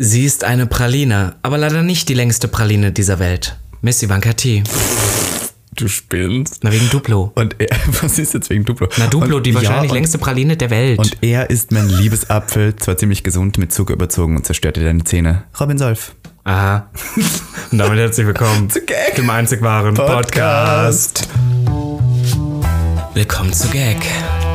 [0.00, 3.56] Sie ist eine Praline, aber leider nicht die längste Praline dieser Welt.
[3.80, 4.62] Miss Ivanka T.
[5.74, 6.60] Du spinnst.
[6.62, 7.32] Na, wegen Duplo.
[7.34, 7.66] Und er,
[8.00, 8.88] was ist jetzt wegen Duplo?
[8.96, 11.00] Na, Duplo, und, die wahrscheinlich ja, und, längste Praline der Welt.
[11.00, 15.02] Und er ist mein Liebesapfel, zwar ziemlich gesund, mit Zucker überzogen und zerstört dir deine
[15.02, 15.42] Zähne.
[15.58, 16.14] Robin Solf.
[16.44, 16.90] Aha.
[17.72, 19.16] Und damit herzlich willkommen Zu Gag.
[19.16, 21.28] dem einzig wahren Podcast.
[21.28, 21.28] Podcast.
[23.14, 23.98] Willkommen zu Gag.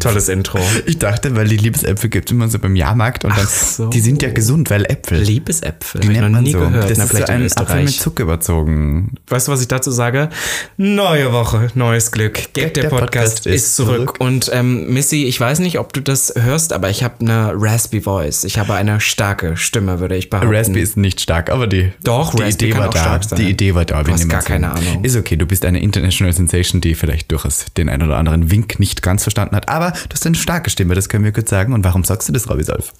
[0.00, 0.58] Tolles Intro.
[0.86, 3.88] Ich dachte, weil die Liebesäpfel gibt es immer so beim Jahrmarkt und dann, so.
[3.88, 5.18] die sind ja gesund, weil Äpfel.
[5.20, 6.00] Liebesäpfel.
[6.00, 6.60] die nennt man nie so.
[6.60, 6.90] gehört.
[6.90, 7.90] Das Na, ist so ein Apfel mit.
[7.94, 9.14] Zucker überzogen.
[9.28, 10.28] Weißt du, was ich dazu sage?
[10.76, 12.34] Neue Woche, neues Glück.
[12.52, 13.96] Gag, der, der Podcast, Podcast ist zurück.
[13.96, 14.20] zurück.
[14.20, 18.00] Und ähm, Missy, ich weiß nicht, ob du das hörst, aber ich habe eine raspy
[18.00, 18.44] Voice.
[18.44, 20.54] Ich habe eine starke Stimme, würde ich behaupten.
[20.54, 22.98] Raspy ist nicht stark, aber die, Doch, die Idee war da.
[22.98, 23.38] stark sein.
[23.38, 24.02] Die Idee war da.
[24.02, 25.04] Du hast gar keine Ahnung.
[25.04, 28.78] Ist okay, du bist eine International Sensation, die vielleicht durchaus den ein oder anderen Wink
[28.78, 29.68] nicht ganz verstanden hat.
[29.68, 31.72] Aber du hast eine starke Stimme, das können wir kurz sagen.
[31.72, 32.92] Und warum sagst du das, Robby Solf?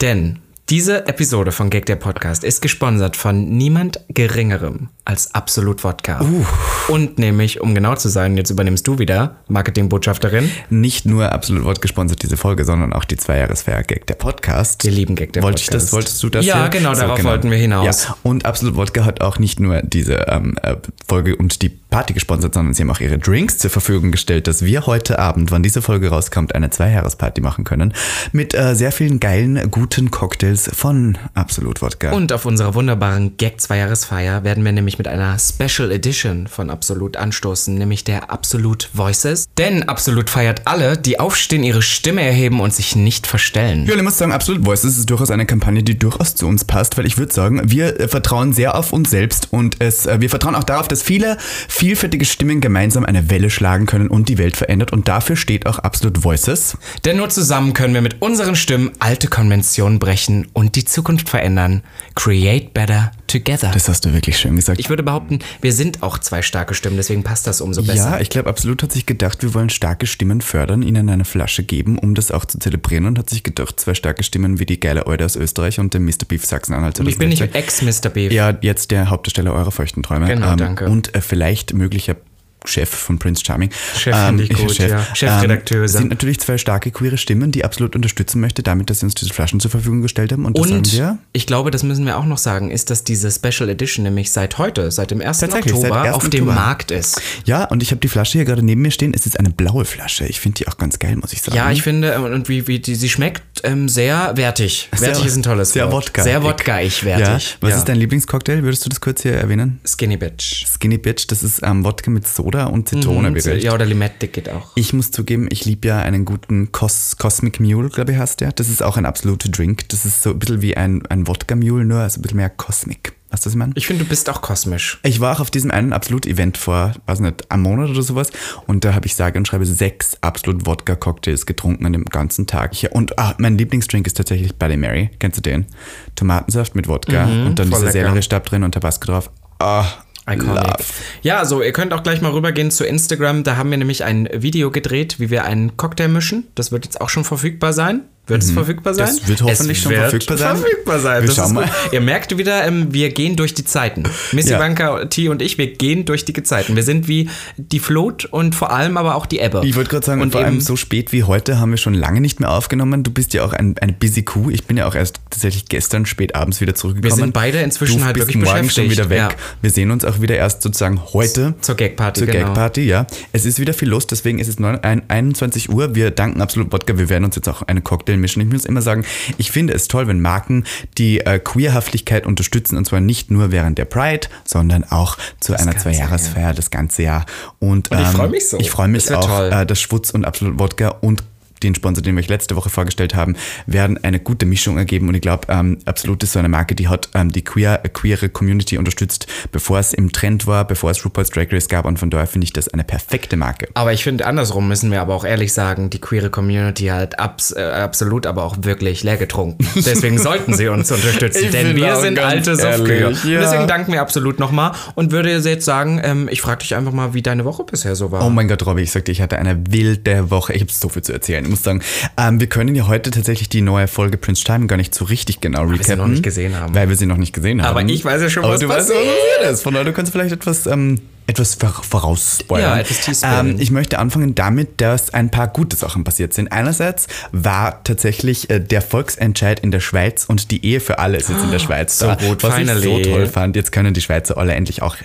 [0.00, 6.20] Denn diese Episode von Gag der Podcast ist gesponsert von niemand Geringerem als Absolut Wodka.
[6.20, 6.44] Uh.
[6.88, 10.50] Und nämlich, um genau zu sein, jetzt übernimmst du wieder, Marketingbotschafterin.
[10.68, 14.84] Nicht nur absolut Wort gesponsert diese Folge, sondern auch die Zweijahresfeier Gag der Podcast.
[14.84, 15.86] Wir lieben Gag der Wollte ich Podcast.
[15.86, 16.44] das, wolltest du das?
[16.44, 16.68] Ja, hier?
[16.68, 18.04] genau, darauf wollten wir hinaus.
[18.04, 18.16] Ja.
[18.22, 22.52] Und Absolut Wodka hat auch nicht nur diese ähm, äh, Folge und die Party gesponsert,
[22.52, 25.80] sondern sie haben auch ihre Drinks zur Verfügung gestellt, dass wir heute Abend, wann diese
[25.80, 27.94] Folge rauskommt, eine Zweijahresparty machen können.
[28.32, 32.12] Mit äh, sehr vielen geilen, guten Cocktails von Absolut Wodka.
[32.12, 37.16] Und auf unserer wunderbaren Gag Zweijahresfeier werden wir nämlich mit einer Special Edition von Absolut
[37.16, 39.48] anstoßen, nämlich der Absolut Voices.
[39.56, 43.86] Denn Absolut feiert alle, die aufstehen, ihre Stimme erheben und sich nicht verstellen.
[43.86, 46.98] Ja, ich muss sagen, Absolut Voices ist durchaus eine Kampagne, die durchaus zu uns passt,
[46.98, 50.30] weil ich würde sagen, wir äh, vertrauen sehr auf uns selbst und es, äh, wir
[50.30, 54.56] vertrauen auch darauf, dass viele vielfältige Stimmen gemeinsam eine Welle schlagen können und die Welt
[54.56, 56.76] verändert und dafür steht auch Absolut Voices.
[57.04, 61.82] Denn nur zusammen können wir mit unseren Stimmen alte Konventionen brechen und die Zukunft verändern.
[62.14, 63.70] Create better together.
[63.72, 64.80] Das hast du wirklich schön gesagt.
[64.80, 68.10] ich würde behaupten, wir sind auch zwei starke Stimmen, deswegen passt das umso besser.
[68.10, 71.62] ja, ich glaube, Absolut hat sich gedacht, wir wollen starke Stimmen fördern, ihnen eine Flasche
[71.62, 74.80] geben, um das auch zu zelebrieren und hat sich gedacht, zwei starke Stimmen wie die
[74.80, 76.24] geile Eude aus Österreich und dem Mr.
[76.26, 76.98] Beef Sachsen-Anhalt.
[77.00, 78.08] ich bin nicht Ex-Mr.
[78.08, 78.32] Beef.
[78.32, 80.26] Ja, jetzt der Hauptdarsteller eurer feuchten Träume.
[80.26, 80.86] Genau, danke.
[80.86, 82.16] Und äh, vielleicht möglicher
[82.64, 83.70] Chef von Prince Charming.
[83.96, 85.04] Chef finde ich gut, ja.
[85.14, 85.96] Chefredakteuse.
[85.96, 89.14] Ähm, sind natürlich zwei starke queere Stimmen, die absolut unterstützen möchte, damit, dass sie uns
[89.14, 90.44] diese Flaschen zur Verfügung gestellt haben.
[90.44, 91.00] Und, Und
[91.32, 94.58] ich glaube, das müssen wir auch noch sagen, ist, dass diese Special Edition nämlich seit
[94.58, 95.38] heute, seit dem 1.
[95.38, 96.14] Tatsächlich, seit Oktober 1.
[96.14, 96.54] auf dem Oktober.
[96.54, 97.20] Markt ist.
[97.44, 99.14] Ja, und ich habe die Flasche hier gerade neben mir stehen.
[99.14, 100.26] Es ist eine blaue Flasche.
[100.26, 101.56] Ich finde die auch ganz geil, muss ich sagen.
[101.56, 104.88] Ja, ich finde, ähm, und wie, wie die, sie schmeckt ähm, sehr wertig.
[104.98, 106.08] Wertig ist ein tolles Sehr Wort.
[106.08, 106.22] Wodka.
[106.22, 107.50] Sehr wodkaig wertig.
[107.60, 107.68] Ja.
[107.68, 108.62] Was ist dein Lieblingscocktail?
[108.62, 109.80] Würdest du das kurz hier erwähnen?
[109.84, 110.66] Skinny Bitch.
[110.66, 113.62] Skinny Bitch, das ist ähm, Wodka mit Soda und Zitrone bedeckt.
[113.62, 114.72] Ja, oder Limette geht auch.
[114.74, 118.52] Ich muss zugeben, ich liebe ja einen guten Cos Cosmic Mule, glaube ich, heißt der.
[118.52, 119.86] Das ist auch ein absoluter Drink.
[119.90, 122.48] Das ist so ein bisschen wie ein, ein Wodka Mule, nur also ein bisschen mehr
[122.48, 123.12] Cosmic.
[123.30, 123.72] Weißt du, was ich meine?
[123.74, 124.98] Ich finde, du bist auch kosmisch.
[125.02, 128.30] Ich war auch auf diesem einen Absolut-Event vor, weiß nicht, einem Monat oder sowas.
[128.66, 132.72] Und da habe ich sage und schreibe sechs Absolut-Wodka-Cocktails getrunken an dem ganzen Tag.
[132.72, 135.10] Ich, und ah, mein Lieblingsdrink ist tatsächlich Bloody Mary.
[135.18, 135.66] Kennst du den?
[136.14, 137.92] Tomatensaft mit Wodka und dann dieser lecker.
[137.92, 139.30] Sellerie-Stab drin und Tabasco drauf.
[139.58, 139.84] Ah,
[140.28, 140.54] Iconic.
[140.54, 140.84] love.
[141.22, 143.44] Ja, also ihr könnt auch gleich mal rübergehen zu Instagram.
[143.44, 146.46] Da haben wir nämlich ein Video gedreht, wie wir einen Cocktail mischen.
[146.54, 148.02] Das wird jetzt auch schon verfügbar sein.
[148.28, 149.06] Wird es verfügbar sein?
[149.12, 149.18] Mhm.
[149.18, 150.56] Das wird hoffentlich es schon wird verfügbar sein.
[150.58, 151.22] Verfügbar sein.
[151.22, 151.70] Wir schauen mal.
[151.92, 154.04] Ihr merkt wieder, ähm, wir gehen durch die Zeiten.
[154.32, 154.58] Miss Ja.
[154.58, 156.76] Ivanka, T und ich, wir gehen durch die Zeiten.
[156.76, 159.62] Wir sind wie die Flut und vor allem aber auch die Ebbe.
[159.64, 162.20] Ich wollte gerade sagen, und vor allem so spät wie heute haben wir schon lange
[162.20, 163.02] nicht mehr aufgenommen.
[163.02, 164.50] Du bist ja auch ein, eine busy Kuh.
[164.50, 167.16] Ich bin ja auch erst tatsächlich gestern spät abends wieder zurückgekommen.
[167.18, 169.18] Wir sind beide inzwischen du halt bist wirklich morgen schon beschäftigt, wieder weg.
[169.18, 169.28] ja.
[169.62, 171.54] Wir sehen uns auch wieder erst sozusagen heute.
[171.60, 172.46] Zur Gagparty, Zur genau.
[172.46, 173.06] Gagparty, ja.
[173.32, 175.94] Es ist wieder viel los, deswegen ist es neun- ein- 21 Uhr.
[175.94, 176.98] Wir danken absolut Wodka.
[176.98, 178.42] Wir werden uns jetzt auch einen Cocktail mischen.
[178.42, 179.04] Ich muss immer sagen,
[179.36, 180.64] ich finde es toll, wenn Marken
[180.98, 185.66] die äh, Queerhaftigkeit unterstützen und zwar nicht nur während der Pride, sondern auch zu einer
[185.72, 187.26] ganze Zweijahresfeier das ganze Jahr.
[187.58, 188.58] Und, Und ich ähm, freu mich so.
[188.58, 189.50] Ich freue mich Das auch, toll.
[189.52, 191.22] äh, dass Schwutz und absolut Wodka und
[191.62, 195.08] den Sponsor, den wir euch letzte Woche vorgestellt haben, werden eine gute Mischung ergeben.
[195.08, 198.28] Und ich glaube, ähm, Absolut ist so eine Marke, die hat ähm, die queer, queere
[198.28, 201.86] Community unterstützt, bevor es im Trend war, bevor es RuPaul's Drag Race gab.
[201.86, 203.68] Und von daher finde ich das eine perfekte Marke.
[203.74, 207.52] Aber ich finde, andersrum müssen wir aber auch ehrlich sagen, die queere Community hat abs
[207.52, 209.66] äh, absolut aber auch wirklich leer getrunken.
[209.74, 212.98] Deswegen sollten sie uns unterstützen, denn wir sind alte Softkühe.
[212.98, 213.40] ehrlich, ja.
[213.40, 217.14] Deswegen danken wir absolut nochmal und würde jetzt sagen, ähm, ich frage dich einfach mal,
[217.14, 218.24] wie deine Woche bisher so war.
[218.24, 220.52] Oh mein Gott, Robby, ich sagte, ich hatte eine wilde Woche.
[220.52, 221.44] Ich habe so viel zu erzählen.
[221.48, 221.80] Ich muss sagen,
[222.18, 225.40] ähm, wir können ja heute tatsächlich die neue Folge Prince Time gar nicht so richtig
[225.40, 225.78] genau recappen.
[225.78, 226.74] wir sie noch nicht gesehen haben.
[226.74, 227.70] Weil wir sie noch nicht gesehen haben.
[227.76, 228.98] Aber ich weiß ja schon, Aber was du weißt, passiert.
[229.06, 229.62] was passiert ist.
[229.62, 231.56] Von daher, du kannst vielleicht etwas, ähm, etwas
[231.88, 232.70] vorausspoilern.
[232.70, 236.52] Ja, etwas ähm, Ich möchte anfangen damit, dass ein paar gute Sachen passiert sind.
[236.52, 241.30] Einerseits war tatsächlich äh, der Volksentscheid in der Schweiz und die Ehe für alle ist
[241.30, 242.14] jetzt in der Schweiz So da.
[242.16, 243.02] gut, was ich so finally.
[243.02, 243.56] toll fand.
[243.56, 244.96] Jetzt können die Schweizer alle endlich auch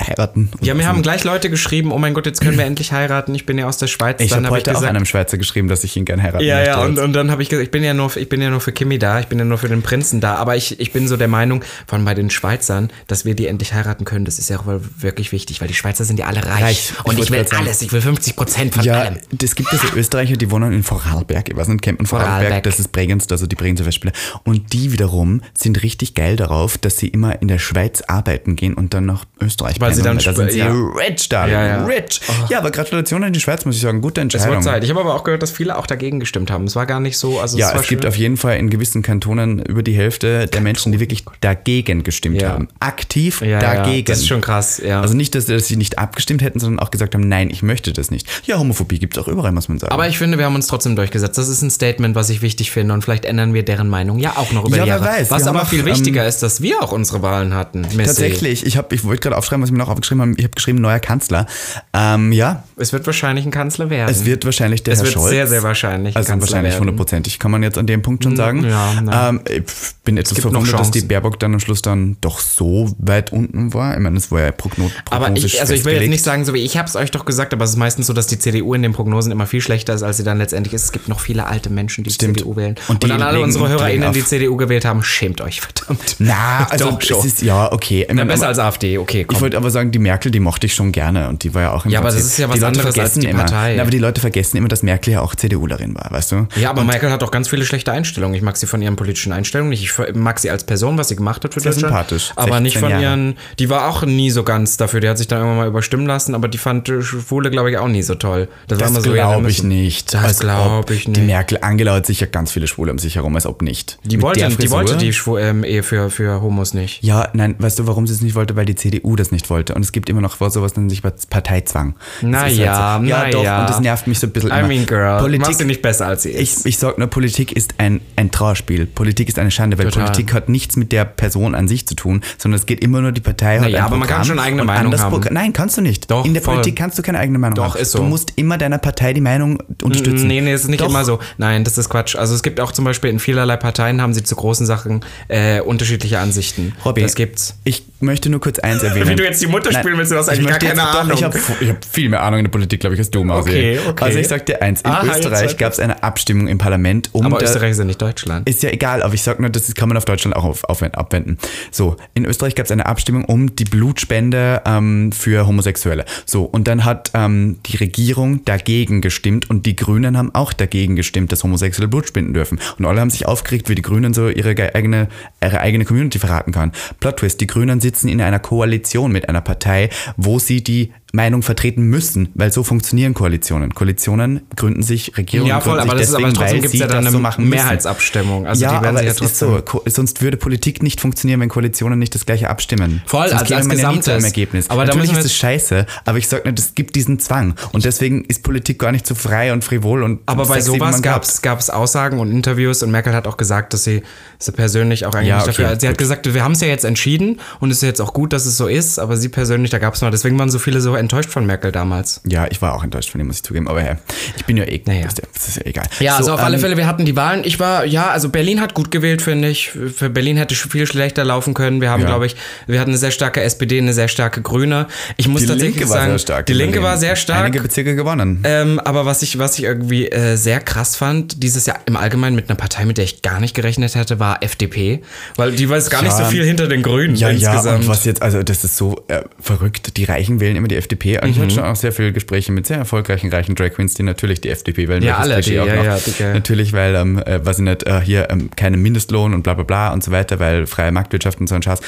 [0.00, 0.50] heiraten.
[0.60, 3.34] Ja, mir haben gleich Leute geschrieben, oh mein Gott, jetzt können wir endlich heiraten.
[3.34, 4.20] Ich bin ja aus der Schweiz.
[4.20, 6.70] Ich habe hab heute auch einem Schweizer geschrieben, dass ich ihn gern heiraten Ja, möchte.
[6.70, 8.60] ja, und, und dann habe ich gesagt, ich bin ja nur, ich bin ja nur
[8.60, 11.08] für Kimi da, ich bin ja nur für den Prinzen da, aber ich, ich bin
[11.08, 14.48] so der Meinung von bei den Schweizern, dass wir die endlich heiraten können, das ist
[14.48, 16.92] ja auch wirklich wichtig, weil die Schweizer sind ja alle reich, Reich.
[16.98, 17.62] Ich und ich, wollte will sagen.
[17.64, 19.18] alles, ich will 50 Prozent von Ja, allem.
[19.42, 21.48] es gibt diese Österreicher, die wohnen in Vorarlberg.
[21.48, 22.36] Ich weiß nicht, kennt man Vorarlberg?
[22.38, 22.62] Vorarlberg.
[22.64, 24.12] Das ist Bregenz, also die Bregenzer Festspiele.
[24.44, 28.74] Und die wiederum sind richtig geil darauf, dass sie immer in der Schweiz arbeiten gehen
[28.74, 30.72] und dann nach Österreich Weil sie pendeln, dann da sind sie ja.
[30.72, 31.46] rich da.
[31.46, 31.84] Ja, ja.
[31.84, 32.20] Rich.
[32.48, 34.00] Ja, aber Gratulation an die Schweiz, muss ich sagen.
[34.00, 34.54] Gute Es Entscheidung.
[34.54, 34.84] wird Zeit.
[34.84, 36.64] Ich habe aber auch gehört, dass viele auch dagegen gestimmt haben.
[36.64, 39.02] Es war gar nicht so, also Ja, es es gibt auf jeden Fall in gewissen
[39.02, 42.68] Kantonen über die Hälfte der Menschen, die wirklich dagegen gestimmt haben.
[42.80, 44.04] Aktiv dagegen.
[44.06, 45.00] Das ist schon krass, ja.
[45.00, 47.92] Also nicht, dass, dass sie nicht abgestimmt hätten, sondern auch gesagt haben, nein, ich möchte
[47.92, 48.28] das nicht.
[48.46, 49.92] Ja, Homophobie gibt es auch überall, muss man sagen.
[49.92, 51.36] aber ich finde, wir haben uns trotzdem durchgesetzt.
[51.38, 54.34] Das ist ein Statement, was ich wichtig finde und vielleicht ändern wir deren Meinung ja
[54.36, 55.04] auch noch über Ja, die Jahre.
[55.04, 55.30] weiß.
[55.30, 57.80] Was aber auch, viel ähm, wichtiger ist, dass wir auch unsere Wahlen hatten.
[57.82, 58.04] Missy.
[58.04, 60.32] Tatsächlich, ich, hab, ich wollte gerade aufschreiben, was ich mir noch aufgeschrieben habe.
[60.36, 61.46] Ich habe geschrieben, neuer Kanzler.
[61.92, 64.10] Ähm, ja, Es wird wahrscheinlich ein Kanzler werden.
[64.10, 65.30] es wird wahrscheinlich der Es Herr wird Scholz.
[65.30, 68.36] sehr, sehr wahrscheinlich ein Also Kanzler wahrscheinlich hundertprozentig, kann man jetzt an dem Punkt schon
[68.36, 68.64] sagen.
[68.64, 69.36] ja, nein.
[69.36, 69.62] ähm, ich
[70.04, 71.02] bin etwas verwundert, dass die.
[71.02, 73.94] Baerbock dann am Schluss dann doch so weit unten war.
[73.94, 76.54] Ich meine, es war ja progno Aber ich, also ich will jetzt nicht sagen, so
[76.54, 78.74] wie ich habe es euch doch gesagt, aber es ist meistens so, dass die CDU
[78.74, 80.84] in den Prognosen immer viel schlechter ist, als sie dann letztendlich ist.
[80.84, 82.38] Es gibt noch viele alte Menschen, die Stimmt.
[82.38, 82.76] CDU wählen.
[82.88, 86.16] Und Und, die an alle unsere HörerInnen, die CDU gewählt haben, schämt euch verdammt.
[86.18, 88.02] Na, also Doch es ist, ja, okay.
[88.02, 89.36] Ich Na, meine, besser als AfD, okay, komm.
[89.36, 91.72] Ich wollte aber sagen, die Merkel, die mochte ich schon gerne und die war ja
[91.72, 93.26] auch im Ja, aber das Prinzip- ist ja was die Leute anderes als vergessen die
[93.28, 93.74] immer, Partei.
[93.76, 96.46] Na, aber die Leute vergessen immer, dass Merkel ja auch CDUlerin war, weißt du?
[96.56, 98.34] ja, aber Merkel hat auch ganz viele schlechte Einstellungen.
[98.36, 99.82] Ich mag sie von ihren politischen Einstellungen nicht.
[99.82, 101.92] Ich mag sie als Person, was sie gemacht hat für Sehr Deutschland.
[101.92, 102.32] sympathisch.
[102.36, 103.02] Aber nicht 16 von Jahre.
[103.02, 103.36] ihren.
[103.58, 105.00] Die war auch nie so ganz dafür.
[105.00, 107.78] Die hat sich dann irgendwann mal überstimmen lassen, aber die fand äh, Schwule, glaube ich,
[107.78, 108.48] auch nie so toll.
[108.68, 110.14] Das immer so, ja, glaube ich müssen- nicht.
[110.14, 111.26] Das Als glaub ob ich Die nicht.
[111.26, 113.98] Merkel, Angela hat sicher ganz viele Schwule um sich herum, als ob nicht.
[114.04, 117.02] Die Mit wollte, die wollte die Schwu ähm, Ehe für, für Homos nicht.
[117.02, 118.56] Ja, nein, weißt du, warum sie es nicht wollte?
[118.56, 119.51] Weil die CDU das nicht wollte.
[119.52, 121.94] Und es gibt immer noch sowas, nennt sich Parteizwang.
[122.20, 123.06] Das Na ist ja, so.
[123.06, 123.60] ja na doch, ja.
[123.60, 124.68] und das nervt mich so ein bisschen I immer.
[124.68, 126.66] mean, girl, Politik, machst du nicht besser als sie ich, ist.
[126.66, 128.86] ich sag nur, Politik ist ein, ein Trauerspiel.
[128.86, 130.04] Politik ist eine Schande, weil Total.
[130.06, 133.12] Politik hat nichts mit der Person an sich zu tun, sondern es geht immer nur
[133.12, 135.10] die Partei Naja, aber man kann schon eine eigene Meinung haben.
[135.10, 136.10] Programm- Nein, kannst du nicht.
[136.10, 136.54] Doch, In der voll.
[136.54, 137.80] Politik kannst du keine eigene Meinung Doch, haben.
[137.82, 137.98] ist so.
[137.98, 140.26] Du musst immer deiner Partei die Meinung unterstützen.
[140.26, 140.88] Nee, nee, es ist nicht Doch.
[140.88, 141.18] immer so.
[141.38, 142.16] Nein, das ist Quatsch.
[142.16, 145.60] Also es gibt auch zum Beispiel in vielerlei Parteien haben sie zu großen Sachen äh,
[145.60, 146.74] unterschiedliche Ansichten.
[146.84, 147.56] Robby, das gibt's.
[147.64, 149.08] Ich möchte nur kurz eins erwähnen.
[149.08, 151.08] Wie du jetzt die Mutter spielen willst, du hast ich eigentlich gar keine jetzt, Ahnung.
[151.10, 151.38] Doch, ich habe
[151.72, 153.50] hab viel mehr Ahnung in der Politik, glaube ich, als du, Mausi.
[153.50, 154.04] Okay, okay.
[154.04, 157.26] Also ich sag dir eins, in Aha, Österreich gab es eine Abstimmung im Parlament um
[157.26, 158.48] Aber Österreich ist ja nicht Deutschland.
[158.48, 160.82] Ist ja egal, aber ich sag nur, das kann man auf Deutschland auch auf, auf,
[160.82, 161.38] abwenden.
[161.70, 166.04] So, in Österreich gab es eine Abstimmung um die Blutspende ähm, für Homosexuelle.
[166.26, 170.96] So, und dann hat ähm, die Regierung dagegen gestimmt und die Grünen haben auch dagegen
[170.96, 172.60] gestimmt, dass Homosexuelle Blut spenden dürfen.
[172.78, 175.08] Und alle haben sich aufgeregt, wie die Grünen so ihre ge- eigene,
[175.42, 176.72] ihre eigene Community verraten kann.
[177.00, 181.42] Plot Twist, die Grünen sitzen in einer Koalition mit einer Partei, wo sie die Meinung
[181.42, 183.74] vertreten müssen, weil so funktionieren Koalitionen.
[183.74, 186.72] Koalitionen gründen sich, Regierungen Ja, voll, gründen aber sich das ist deswegen, aber trotzdem gibt's
[186.72, 187.42] sie ja dann eine so.
[187.42, 188.46] Mehrheitsabstimmung.
[188.46, 191.40] Also ja, die werden aber sich ja es ist so, sonst würde Politik nicht funktionieren,
[191.40, 193.02] wenn Koalitionen nicht das gleiche abstimmen.
[193.06, 194.24] Voll, sonst als- käme als man ja nie zu einem Gesamtes.
[194.24, 194.70] Ergebnis.
[194.70, 198.24] Aber Natürlich ist es scheiße, aber ich sage nicht, es gibt diesen Zwang und deswegen
[198.24, 202.18] ist Politik gar nicht so frei und frivol und Aber bei sowas gab es Aussagen
[202.20, 204.02] und Interviews und Merkel hat auch gesagt, dass sie,
[204.38, 205.80] sie persönlich auch eigentlich Ja, okay, dafür.
[205.80, 205.98] Sie hat gut.
[205.98, 208.56] gesagt, wir haben es ja jetzt entschieden und es ist jetzt auch gut, dass es
[208.56, 210.10] so ist, aber sie persönlich, da gab es mal.
[210.10, 212.20] Deswegen waren so viele so enttäuscht von Merkel damals.
[212.26, 213.96] Ja, ich war auch enttäuscht von dem, muss ich zugeben, aber ja,
[214.36, 215.06] ich bin ja eh, Naja.
[215.34, 215.84] das ist ja egal.
[216.00, 217.42] Ja, also So, auf alle ähm, Fälle, wir hatten die Wahlen.
[217.44, 219.70] Ich war, ja, also Berlin hat gut gewählt, finde ich.
[219.70, 221.80] Für Berlin hätte viel schlechter laufen können.
[221.80, 222.06] Wir haben, Ja.
[222.08, 224.86] glaube ich, wir hatten eine sehr starke SPD, eine sehr starke Grüne.
[225.16, 226.46] Ich muss Die tatsächlich Linke war sagen, sehr stark.
[226.46, 227.44] die in Linke war sehr stark.
[227.44, 228.40] Einige Bezirke gewonnen.
[228.44, 232.36] Ähm, aber was ich, was ich irgendwie äh, sehr krass fand, dieses Jahr im Allgemeinen
[232.36, 235.02] mit einer Partei, mit der ich gar nicht gerechnet hätte, war FDP.
[235.36, 236.24] Weil die weiß gar nicht Ja.
[236.24, 237.80] so viel hinter den Grünen Ja, ja, insgesamt.
[237.84, 239.96] und was jetzt, also das ist so äh, verrückt.
[239.96, 241.20] Die Reichen wählen immer die FDP FDP.
[241.20, 241.42] Und ich Mhm.
[241.42, 244.48] hatte schon auch sehr viele Gespräche mit sehr erfolgreichen, reichen Drag Queens, die natürlich die
[244.50, 245.02] FDP wählen.
[245.02, 245.84] Ja, alle, die- auch ja, noch.
[245.84, 249.42] ja, dicke- Natürlich, weil, ähm, äh, weiß ich nicht, äh, hier ähm, keine Mindestlohn und
[249.42, 251.80] bla bla bla und so weiter, weil freie Marktwirtschaft und so ein Schatz.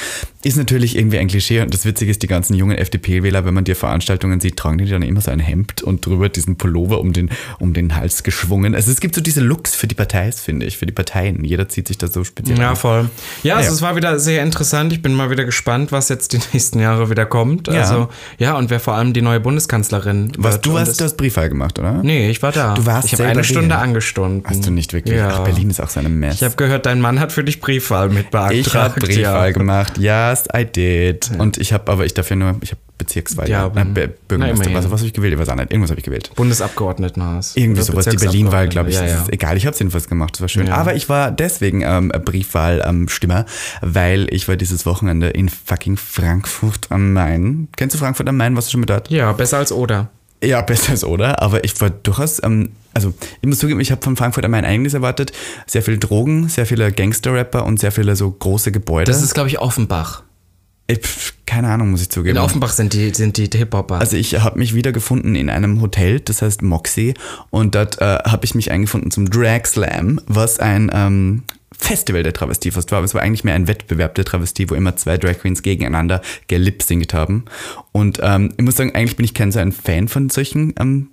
[0.43, 1.61] Ist natürlich irgendwie ein Klischee.
[1.61, 4.85] Und das Witzige ist, die ganzen jungen FDP-Wähler, wenn man dir Veranstaltungen sieht, tragen die
[4.85, 8.75] dann immer so ein Hemd und drüber diesen Pullover um den, um den Hals geschwungen.
[8.75, 11.43] Also es gibt so diese Looks für die Partei, finde ich, für die Parteien.
[11.43, 13.09] Jeder zieht sich da so speziell Ja, voll.
[13.43, 13.73] Ja, also Ja.
[13.75, 14.93] es war wieder sehr interessant.
[14.93, 17.67] Ich bin mal wieder gespannt, was jetzt die nächsten Jahre wieder kommt.
[17.67, 17.81] Ja.
[17.81, 21.79] Also, ja, und wer vor allem die neue Bundeskanzlerin Was, du hast das- Briefwahl gemacht,
[21.79, 22.01] oder?
[22.03, 22.73] Nee, ich war da.
[22.73, 24.43] Du warst Ich habe eine Stunde angestunden.
[24.45, 25.17] Hast du nicht wirklich?
[25.17, 25.29] Ja.
[25.29, 26.35] Ach, Berlin ist auch so eine Mess.
[26.35, 28.55] Ich habe gehört, dein Mann hat für dich Briefwahl mit beantragt.
[28.67, 29.51] Ich habe Briefwahl ja.
[29.51, 29.97] gemacht.
[29.97, 31.31] Yes, I did.
[31.37, 33.49] Und ich habe, aber ich dafür nur, ich habe Bezirkswahl.
[33.49, 34.65] Ja, Nein, Be- Bürgermeister.
[34.65, 34.75] immerhin.
[34.75, 35.33] was was habe ich gewählt?
[35.33, 35.71] Ich weiß auch nicht.
[35.71, 36.31] Irgendwas habe ich gewählt.
[36.35, 37.55] Bundesabgeordnetenhaus.
[37.55, 38.05] Irgendwie Oder sowas.
[38.05, 38.95] Die Berlin-Wahl, glaube ich.
[38.95, 39.25] Ja, ja.
[39.29, 39.57] egal.
[39.57, 40.33] Ich habe es jedenfalls gemacht.
[40.35, 40.67] Das war schön.
[40.67, 40.75] Ja.
[40.75, 43.45] Aber ich war deswegen ähm, Briefwahl-Stimmer,
[43.81, 47.67] weil ich war dieses Wochenende in fucking Frankfurt am Main.
[47.75, 48.55] Kennst du Frankfurt am Main?
[48.55, 49.09] Warst du schon mit dort?
[49.09, 50.09] ja, besser als Oder.
[50.43, 54.01] Ja, besser als oder, aber ich war durchaus, ähm, also ich muss zugeben, ich habe
[54.03, 55.31] von Frankfurt am Main einiges erwartet.
[55.65, 59.09] Sehr viele Drogen, sehr viele Gangster-Rapper und sehr viele so große Gebäude.
[59.09, 60.23] Das ist, glaube ich, Offenbach.
[60.87, 62.37] Ich, pf, keine Ahnung, muss ich zugeben.
[62.37, 63.99] In Offenbach sind die, sind die Hip-Hopper.
[63.99, 67.15] Also ich habe mich wiedergefunden in einem Hotel, das heißt Moxie,
[67.49, 71.43] und dort äh, habe ich mich eingefunden zum Drag Slam, was ein ähm,
[71.77, 72.99] Festival der Travestie fast war.
[72.99, 76.21] Aber es war eigentlich mehr ein Wettbewerb der Travestie, wo immer zwei Drag Queens gegeneinander
[76.47, 77.45] gelipsingt haben.
[77.91, 81.09] Und ähm, ich muss sagen, eigentlich bin ich kein so ein Fan von solchen ähm,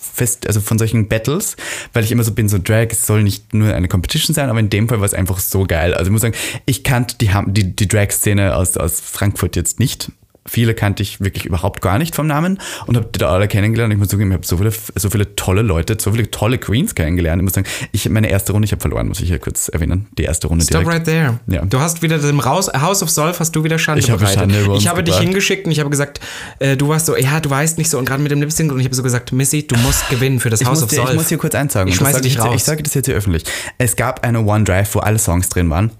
[0.00, 1.56] Fest, also von solchen Battles,
[1.92, 4.60] weil ich immer so bin, so Drag, es soll nicht nur eine Competition sein, aber
[4.60, 5.94] in dem Fall war es einfach so geil.
[5.94, 6.34] Also ich muss sagen,
[6.66, 10.10] ich kannte die, die, die Drag-Szene aus, aus Frankfurt jetzt nicht.
[10.46, 13.92] Viele kannte ich wirklich überhaupt gar nicht vom Namen und habe die da alle kennengelernt.
[13.94, 16.94] Ich muss zugeben, ich habe so viele, so viele tolle Leute, so viele tolle Queens
[16.94, 17.40] kennengelernt.
[17.40, 20.06] Ich muss sagen, ich meine erste Runde, ich habe verloren, muss ich hier kurz erwähnen.
[20.18, 20.94] Die erste Runde Stop direkt.
[20.94, 21.40] right there.
[21.46, 21.64] Ja.
[21.64, 24.38] Du hast wieder dem Raus House of Solve hast du wieder Schande Ich habe bereitet.
[24.40, 25.24] Schande über uns ich habe dich gebracht.
[25.24, 26.20] hingeschickt und ich habe gesagt,
[26.58, 28.78] äh, du warst so, ja, du weißt nicht so und gerade mit dem Lipsync und
[28.80, 31.12] ich habe so gesagt, Missy, du musst gewinnen für das Ich House of dir, Solve.
[31.12, 31.88] ich muss hier kurz eins sagen.
[31.88, 32.54] Ich schmeiße dich jetzt- raus.
[32.56, 33.44] Ich sage das jetzt hier öffentlich.
[33.78, 35.90] Es gab eine OneDrive, wo alle Songs drin waren.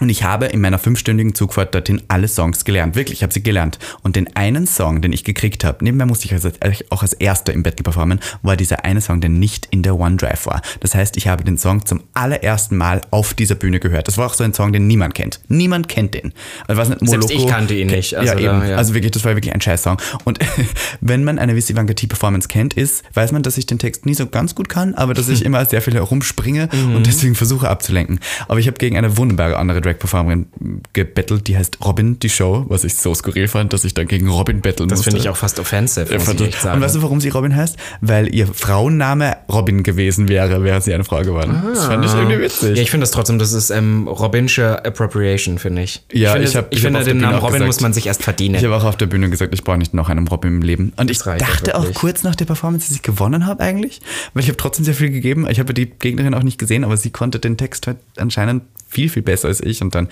[0.00, 2.94] Und ich habe in meiner fünfstündigen Zugfahrt dorthin alle Songs gelernt.
[2.94, 3.78] Wirklich, ich habe sie gelernt.
[4.02, 6.50] Und den einen Song, den ich gekriegt habe, nebenbei musste ich also
[6.90, 10.46] auch als erster im Battle performen, war dieser eine Song, der nicht in der OneDrive
[10.46, 10.62] war.
[10.80, 14.06] Das heißt, ich habe den Song zum allerersten Mal auf dieser Bühne gehört.
[14.08, 15.40] Das war auch so ein Song, den niemand kennt.
[15.48, 16.32] Niemand kennt den.
[16.68, 18.12] Also, was nicht, Selbst Moloko- ich kannte ihn nicht.
[18.12, 18.68] ja, Also da, eben.
[18.68, 18.76] ja.
[18.76, 19.98] Also wirklich, das war wirklich ein Scheiß-Song.
[20.24, 20.38] Und
[21.00, 24.06] wenn man eine Miss Ivanka T Performance kennt, ist, weiß man, dass ich den Text
[24.06, 26.96] nie so ganz gut kann, aber dass ich immer sehr viel herumspringe Mhm.
[26.96, 28.20] und deswegen versuche abzulenken.
[28.46, 30.46] Aber ich habe gegen eine wunderbare andere Drag-Performerin
[30.92, 34.28] gebettelt, die heißt Robin, die Show, was ich so skurril fand, dass ich dann gegen
[34.28, 35.10] Robin betteln das musste.
[35.10, 36.76] finde ich auch fast offensive, muss ich echt sagen.
[36.76, 37.76] Und weißt du, warum sie Robin heißt?
[38.00, 41.62] Weil ihr Frauenname Robin gewesen wäre, wäre sie eine Frau geworden.
[41.74, 42.76] Das fand ich irgendwie witzig.
[42.76, 46.04] ja, ich finde das trotzdem, das ist ähm, Robinsche Appropriation, finde ich.
[46.12, 48.56] Ja, ich, finde, ich finde den Bühne Namen Robin gesagt- muss man sich erst verdienen.
[48.56, 50.92] Ich habe auch auf der Bühne gesagt, ich brauche nicht noch einen Robin im Leben.
[50.96, 54.00] Und ich dachte auch kurz nach der Performance, dass ich gewonnen habe eigentlich,
[54.34, 55.46] weil ich habe trotzdem sehr viel gegeben.
[55.50, 59.08] Ich habe die Gegnerin auch nicht gesehen, aber sie konnte den Text halt anscheinend viel,
[59.08, 59.82] viel besser als ich.
[59.82, 60.08] Und dann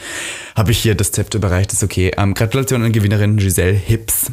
[0.55, 1.71] habe ich hier das Zepter überreicht.
[1.71, 2.13] Das ist okay.
[2.17, 4.31] Ähm, Gratulation an Gewinnerin Giselle Hips.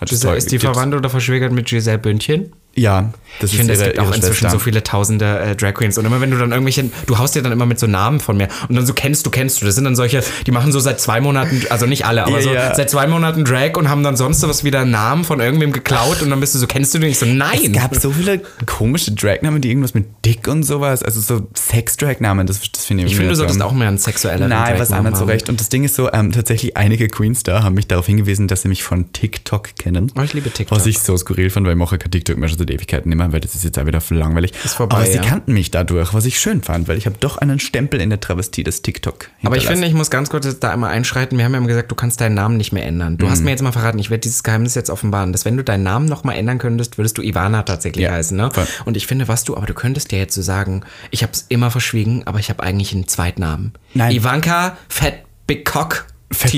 [0.00, 0.64] Hat Giselle, ist die Hips.
[0.64, 2.52] verwandt oder verschwägert mit Giselle Bündchen?
[2.76, 4.50] Ja, das Ich finde, es ihre- gibt auch inzwischen Schwester.
[4.50, 5.98] so viele tausende äh, Drag Queens.
[5.98, 8.36] Und immer wenn du dann irgendwelche, du haust dir dann immer mit so Namen von
[8.36, 9.66] mir und dann so kennst du, kennst du.
[9.66, 12.42] Das sind dann solche, die machen so seit zwei Monaten, also nicht alle, aber Ja,
[12.42, 12.74] so ja.
[12.74, 16.22] seit zwei Monaten Drag und haben dann sonst was wieder einen Namen von irgendwem geklaut
[16.22, 17.10] und dann bist du so, kennst du den?
[17.10, 17.58] Ich so, nein.
[17.64, 22.46] Es gab so viele komische Dragnamen, die irgendwas mit Dick und sowas, also so Sex-Dragnamen,
[22.46, 25.18] das, das finde ich ich finde, du solltest auch mehr ein sexueller Nein, was anderes
[25.18, 25.48] so recht.
[25.48, 28.62] Und das Ding ist so, ähm, tatsächlich einige Queens da haben mich darauf hingewiesen, dass
[28.62, 30.12] sie mich von TikTok kennen.
[30.16, 30.76] Oh, ich liebe TikTok.
[30.78, 33.18] Was ich so skurril fand, weil ich mache kein TikTok mehr schon seit Ewigkeiten nicht
[33.18, 34.52] mehr, weil das ist jetzt auch wieder langweilig.
[34.64, 35.22] Ist vorbei, Aber sie ja.
[35.22, 38.20] kannten mich dadurch, was ich schön fand, weil ich habe doch einen Stempel in der
[38.20, 41.38] Travestie des TikTok Aber ich finde, ich muss ganz kurz da einmal einschreiten.
[41.38, 43.16] Wir haben ja immer gesagt, du kannst deinen Namen nicht mehr ändern.
[43.18, 43.30] Du Mhm.
[43.30, 45.82] hast mir jetzt mal verraten, ich werde dieses Geheimnis jetzt offenbaren, dass wenn du deinen
[45.82, 48.36] Namen noch mal ändern könntest, würdest du Ivana tatsächlich Ja, heißen.
[48.36, 48.50] Ne?
[48.52, 48.66] voll.
[48.84, 51.46] Und ich finde, was du, aber du könntest ja jetzt so sagen, ich habe es
[51.48, 53.72] immer verschwiegen, aber ich habe eigentlich einen Zweitnamen.
[53.94, 54.12] Nein.
[54.12, 55.14] Ivanka Fat
[55.46, 56.06] Big Cock.
[56.32, 56.36] Ja.
[56.36, 56.52] Fat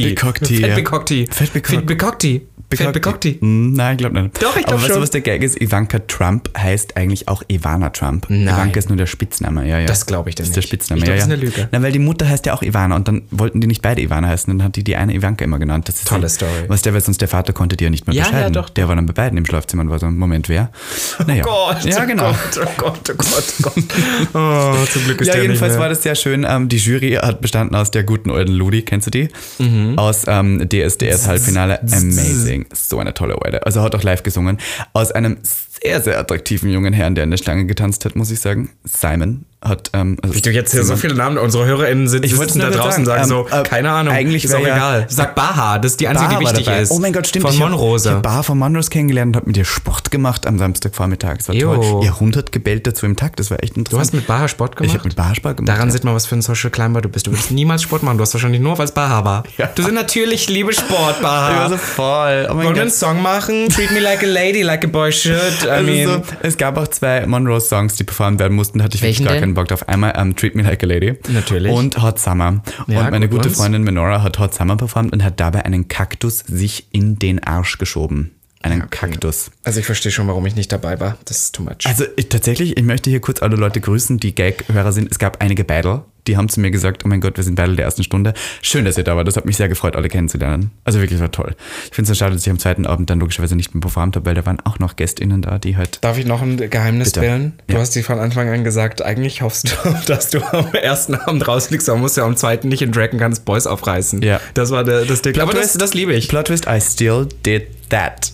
[1.86, 3.36] Big Cock Tea.
[3.40, 4.42] Mm, Nein, ich glaube nicht.
[4.42, 4.96] Doch, ich glaub Aber weißt schon.
[4.96, 5.60] du, was der Gag ist?
[5.60, 8.26] Ivanka Trump heißt eigentlich auch Ivana Trump.
[8.30, 8.42] Nein.
[8.48, 9.86] Ivanka ist nur der Spitzname, ja, ja.
[9.86, 10.64] Das glaub ich dir Das ist nicht.
[10.64, 11.34] der Spitzname, Ich glaub, ja, das ja.
[11.34, 11.68] ist eine Lüge.
[11.70, 14.28] Na, weil die Mutter heißt ja auch Ivana und dann wollten die nicht beide Ivana
[14.28, 15.88] heißen, dann hat die die eine Ivanka immer genannt.
[15.88, 16.50] Das ist Tolle ja- Story.
[16.68, 18.52] Was der, weil sonst der Vater konnte die ja nicht mehr Ja, ja, bescheiden.
[18.54, 18.70] doch.
[18.70, 20.70] Der war dann bei beiden im Schlafzimmer und war so, Moment, wer?
[21.26, 21.44] Naja.
[21.84, 22.30] ja, genau.
[22.30, 22.34] Oh
[22.78, 23.74] Gott, oh Gott, oh Gott.
[24.34, 25.94] Oh, zum Glück ist Ja, der jedenfalls nicht war mehr.
[25.94, 26.46] das sehr schön.
[26.48, 29.28] Ähm, die Jury hat bestanden aus der guten alten Ludi, kennst du die?
[29.62, 29.98] Mhm.
[29.98, 31.80] Aus ähm, DSDS Halbfinale.
[31.82, 32.66] Amazing.
[32.72, 33.64] So eine tolle Alte.
[33.64, 34.58] Also hat auch live gesungen.
[34.92, 35.38] Aus einem
[35.82, 38.70] sehr, sehr attraktiven jungen Herrn, der in der Schlange getanzt hat, muss ich sagen.
[38.84, 39.90] Simon hat.
[39.92, 43.02] Ähm, also du jetzt hier so viele Namen, unsere HörerInnen sind, Ich sitzen da draußen
[43.02, 45.06] und sagen sagen, so, ähm, äh, keine Ahnung, eigentlich ist auch ja- egal.
[45.08, 46.90] Sag Baha, das ist die einzige, Baha die wichtig ist.
[46.90, 47.44] Oh mein Gott, stimmt.
[47.46, 48.08] Von ich hab- Monrose.
[48.08, 51.36] Ich habe Baha von Monrose kennengelernt und habe mit ihr Sport gemacht am Samstagvormittag.
[51.38, 51.76] Es war Jo.
[51.76, 52.04] toll.
[52.04, 53.38] Ihr Hund hat gebellt dazu im Takt.
[53.38, 54.00] Das war echt Du interessant.
[54.08, 54.90] hast mit Baha Sport gemacht?
[54.94, 55.68] ich habe mit Baha Sport gemacht.
[55.68, 55.92] Daran ja.
[55.92, 57.28] sieht man, was für ein Social Climber du bist.
[57.28, 58.18] Du würdest niemals Sport machen.
[58.18, 59.44] Du hast wahrscheinlich nur, weil es Baha war.
[59.58, 59.68] Ja.
[59.72, 61.68] Du sind natürlich liebe Sport, Ich war Baha.
[61.68, 62.48] so voll.
[62.50, 62.90] Oh mein Wollen wir einen.
[62.90, 63.68] Song machen?
[63.68, 65.36] Treat me like a lady, like a boy should.
[65.72, 68.78] I Also mean, so, es gab auch zwei Monroe-Songs, die performt werden mussten.
[68.78, 69.42] Da hatte ich Welchen wirklich gar denn?
[69.42, 69.88] keinen Bock drauf.
[69.88, 71.14] Einmal ähm, Treat Me Like a Lady.
[71.28, 71.72] Natürlich.
[71.72, 72.62] Und Hot Summer.
[72.86, 73.50] Ja, und meine gut, gute?
[73.50, 77.78] Freundin Menora hat Hot Summer performt und hat dabei einen Kaktus sich in den Arsch
[77.78, 78.32] geschoben.
[78.64, 79.50] Einen Kaktus.
[79.64, 81.16] also ich verstehe schon, warum ich nicht dabei war.
[81.24, 81.84] Das ist too much.
[81.84, 85.10] Also ich, tatsächlich, ich möchte hier kurz alle Leute grüßen, die Gag-Hörer sind.
[85.10, 87.76] Es gab einige Battle, die haben zu mir gesagt, oh mein Gott, wir sind Battle
[87.76, 88.34] der ersten Stunde.
[88.60, 89.26] Schön, dass ihr da wart.
[89.26, 90.70] Das hat mich sehr gefreut, alle kennenzulernen.
[90.84, 91.54] Also wirklich, war toll.
[91.88, 94.26] Ich finde es schade, dass ich am zweiten Abend dann logischerweise nicht mehr performt habe,
[94.26, 95.98] weil da waren auch noch GästInnen da, die halt...
[96.02, 97.54] Darf ich noch ein Geheimnis spillen?
[97.66, 97.80] Du Ja.
[97.80, 101.88] hast dir von Anfang an gesagt, eigentlich hoffst du, dass du am ersten Abend rausfliegst,
[101.88, 104.22] aber musst ja am zweiten nicht in Dragon Guns Boys aufreißen.
[104.22, 104.40] Ja.
[104.54, 105.38] Das war der, das Ding.
[105.40, 106.28] Aber das, das liebe ich.
[106.28, 108.32] Plot Twist, I still did that.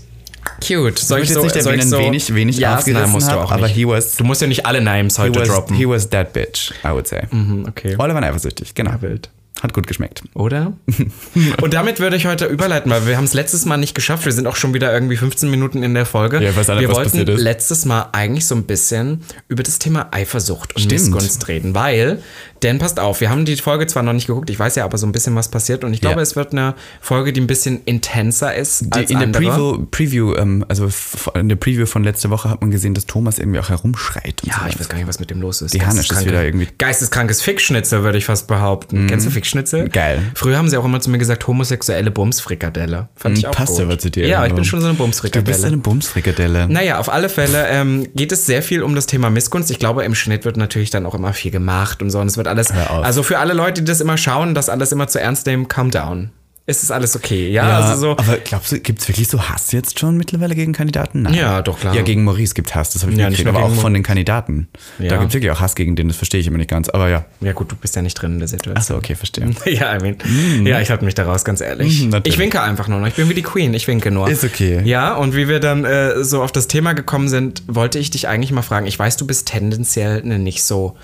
[0.67, 0.99] Cute.
[0.99, 3.67] Soll Ich jetzt nicht soll erwähnen, wen ich- wen ich ja, aufgerissen musst auch aber
[3.67, 3.77] nicht.
[3.77, 5.77] he was- Du musst ja nicht alle Names He heute was, droppen.
[5.77, 7.23] he was that bitch, I would say.
[7.31, 7.95] Hm, okay.
[7.99, 8.93] Alle waren eifersüchtig, genau.
[9.01, 9.31] Wild.
[9.63, 10.23] Hat gut geschmeckt.
[10.35, 10.75] Oder?
[11.63, 14.25] Und damit würde ich heute überleiten, weil wir haben es letztes Mal nicht geschafft.
[14.25, 16.41] Wir sind auch schon wieder irgendwie 15 Minuten in der Folge.
[16.41, 20.77] Ja, weiß alle, wir wollten letztes Mal eigentlich so ein bisschen über das Thema Eifersucht
[20.77, 20.93] und Stimmt.
[20.93, 22.23] Missgunst reden, weil,
[22.63, 24.99] denn passt auf, wir haben die Folge zwar noch nicht geguckt, ich weiß ja aber
[24.99, 26.23] so ein bisschen, was passiert und ich glaube, Ja.
[26.23, 29.43] es wird eine Folge, die ein bisschen intenser ist Die, als in der andere.
[29.45, 30.89] Preview, Preview ähm, also
[31.35, 34.43] in der Preview von letzter Woche hat man gesehen, dass Thomas irgendwie auch herumschreit.
[34.43, 34.69] Und Ja, so.
[34.69, 35.75] ich weiß gar nicht, was mit dem los ist.
[35.75, 39.07] Die Hannes ist wieder irgendwie- Geisteskrankes Fickschnitzel, würde ich fast behaupten.
[39.09, 39.89] Kennst du Fickschnitzel?
[39.89, 40.23] Geil.
[40.35, 43.09] Früher haben sie auch immer zu mir gesagt, homosexuelle Bumsfrikadelle.
[43.17, 45.45] Fand ich auch passt aber zu dir Ja, ich bin schon so eine Du Bumsfrikadelle.
[45.45, 46.69] bist eine Bumsfrikadelle.
[46.69, 49.71] Naja, auf alle Fälle ähm, geht es sehr viel um das Thema Missgunst.
[49.71, 52.19] Ich glaube, im Schnitt wird natürlich dann auch immer viel gemacht und so.
[52.21, 52.71] Und es wird alles.
[52.71, 55.91] Also für alle Leute, die das immer schauen, das alles immer zu ernst nehmen, calm
[55.91, 56.31] down.
[56.71, 57.49] Es ist alles okay.
[57.49, 58.11] Ja, Ja, also so.
[58.11, 61.23] aber glaubst du, gibt es wirklich so Hass jetzt schon mittlerweile gegen Kandidaten?
[61.23, 61.33] Nein.
[61.33, 61.95] Ja, doch, klar.
[61.95, 64.69] Ja, gegen Maurice gibt Hass, das habe ich Ja, nicht aber auch von den Kandidaten.
[64.99, 65.09] Ja.
[65.09, 67.09] Da gibt es wirklich auch Hass gegen den, das verstehe ich immer nicht ganz, aber
[67.09, 67.25] ja.
[67.41, 68.77] Ja, gut, du bist ja nicht drin in der Situation.
[68.77, 69.49] Achso, okay, verstehe.
[69.65, 72.03] Ja, I mean, ja, ich halte mich daraus, ganz ehrlich.
[72.03, 72.35] Natürlich.
[72.35, 73.07] ich winke einfach nur noch.
[73.07, 74.29] Ich bin wie die Queen, ich winke nur.
[74.29, 74.83] Ist okay.
[74.85, 78.29] Ja, und wie wir dann äh, so auf das Thema gekommen sind, wollte ich dich
[78.29, 78.87] eigentlich mal fragen.
[78.87, 80.99] Ich weiß, du bist tendenziell eine nicht so.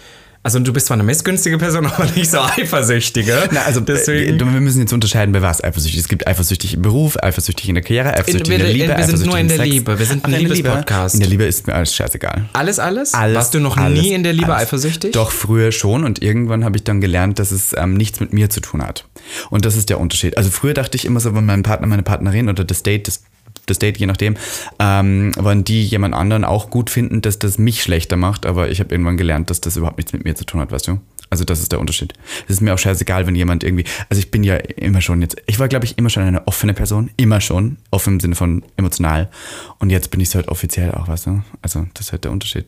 [0.46, 3.48] Also du bist zwar eine missgünstige Person, aber nicht so eifersüchtige.
[3.50, 4.36] Na, also deswegen.
[4.36, 5.98] äh, wir müssen jetzt unterscheiden, bei was eifersüchtig.
[6.00, 8.96] Es gibt eifersüchtig im Beruf, eifersüchtig in der Karriere, eifersüchtig wir- in der in- Liebe.
[8.98, 9.68] wir sind nur in der Sex.
[9.70, 9.98] Liebe.
[9.98, 11.14] Wir sind ein in Liebespodcast.
[11.14, 12.44] In der Liebe ist mir alles scheißegal.
[12.52, 13.14] alles, alles?
[13.14, 14.64] Alles, Warst du noch alles, nie in der Liebe alles.
[14.68, 15.12] eifersüchtig?
[15.12, 18.50] Doch, früher schon und irgendwann habe ich dann gelernt, dass es ähm, nichts mit mir
[18.50, 19.06] zu tun hat.
[19.48, 20.36] Und das ist der Unterschied.
[20.36, 23.22] Also früher dachte ich immer so, wenn mein Partner, meine Partnerin oder das Date, das,
[23.66, 24.36] das Date, je nachdem,
[24.78, 28.80] ähm, wenn die jemand anderen auch gut finden, dass das mich schlechter macht, aber ich
[28.80, 31.00] habe irgendwann gelernt, dass das überhaupt nichts mit mir zu tun hat, weißt du?
[31.30, 32.12] Also das ist der Unterschied.
[32.44, 35.36] Es ist mir auch scheißegal, wenn jemand irgendwie, also ich bin ja immer schon jetzt,
[35.46, 38.62] ich war glaube ich immer schon eine offene Person, immer schon, offen im Sinne von
[38.76, 39.30] emotional
[39.78, 41.42] und jetzt bin ich es halt offiziell auch, weißt du?
[41.62, 42.66] Also das ist halt der Unterschied.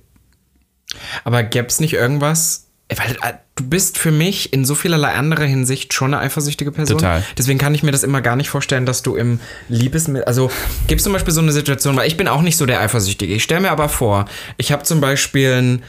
[1.25, 5.45] Aber gäbe es nicht irgendwas, weil äh, du bist für mich in so vielerlei anderer
[5.45, 6.99] Hinsicht schon eine eifersüchtige Person.
[6.99, 7.25] Total.
[7.37, 10.09] Deswegen kann ich mir das immer gar nicht vorstellen, dass du im Liebes...
[10.27, 10.51] Also
[10.87, 13.35] gibt es zum Beispiel so eine Situation, weil ich bin auch nicht so der Eifersüchtige.
[13.35, 15.83] Ich stelle mir aber vor, ich habe zum Beispiel ein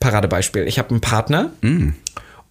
[0.00, 0.66] Paradebeispiel.
[0.66, 1.50] Ich habe einen Partner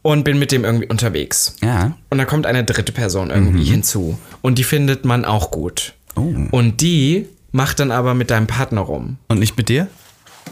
[0.01, 1.55] und bin mit dem irgendwie unterwegs.
[1.63, 1.97] Ja.
[2.11, 4.19] Und da kommt eine dritte Person irgendwie hinzu.
[4.41, 5.93] Und die findet man auch gut.
[6.15, 6.33] Oh.
[6.51, 9.17] Und die macht dann aber mit deinem Partner rum.
[9.27, 9.87] Und nicht mit dir?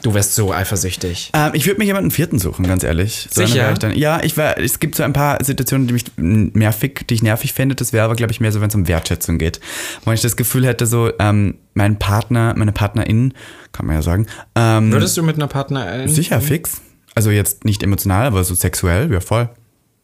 [0.01, 1.31] Du wärst so eifersüchtig.
[1.33, 3.27] Ähm, ich würde mir jemanden vierten suchen, ganz ehrlich.
[3.31, 3.71] So Sicher?
[3.71, 7.13] Ich dann, ja, ich war, es gibt so ein paar Situationen, die mich nervig, die
[7.13, 7.75] ich nervig fände.
[7.75, 9.59] Das wäre aber, glaube ich, mehr so, wenn es um Wertschätzung geht.
[10.03, 13.33] Wenn ich das Gefühl hätte, so, ähm, mein Partner, meine Partnerin,
[13.71, 16.09] kann man ja sagen, ähm, Würdest du mit einer Partnerin?
[16.09, 16.81] sicher fix.
[17.15, 19.49] Also jetzt nicht emotional, aber so sexuell, ja voll.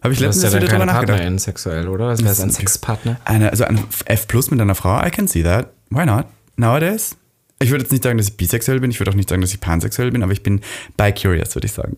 [0.01, 1.07] Habe ich letztens ja wieder drüber nachgedacht.
[1.17, 2.09] Partnerin sexuell, oder?
[2.11, 3.19] Das wäre ein Sexpartner.
[3.25, 5.71] Eine, also ein F plus mit einer Frau, I can see that.
[5.89, 6.25] Why not?
[6.55, 7.17] Nowadays?
[7.61, 9.53] Ich würde jetzt nicht sagen, dass ich bisexuell bin, ich würde auch nicht sagen, dass
[9.53, 10.61] ich pansexuell bin, aber ich bin
[10.95, 11.97] bi-curious, würde ich sagen.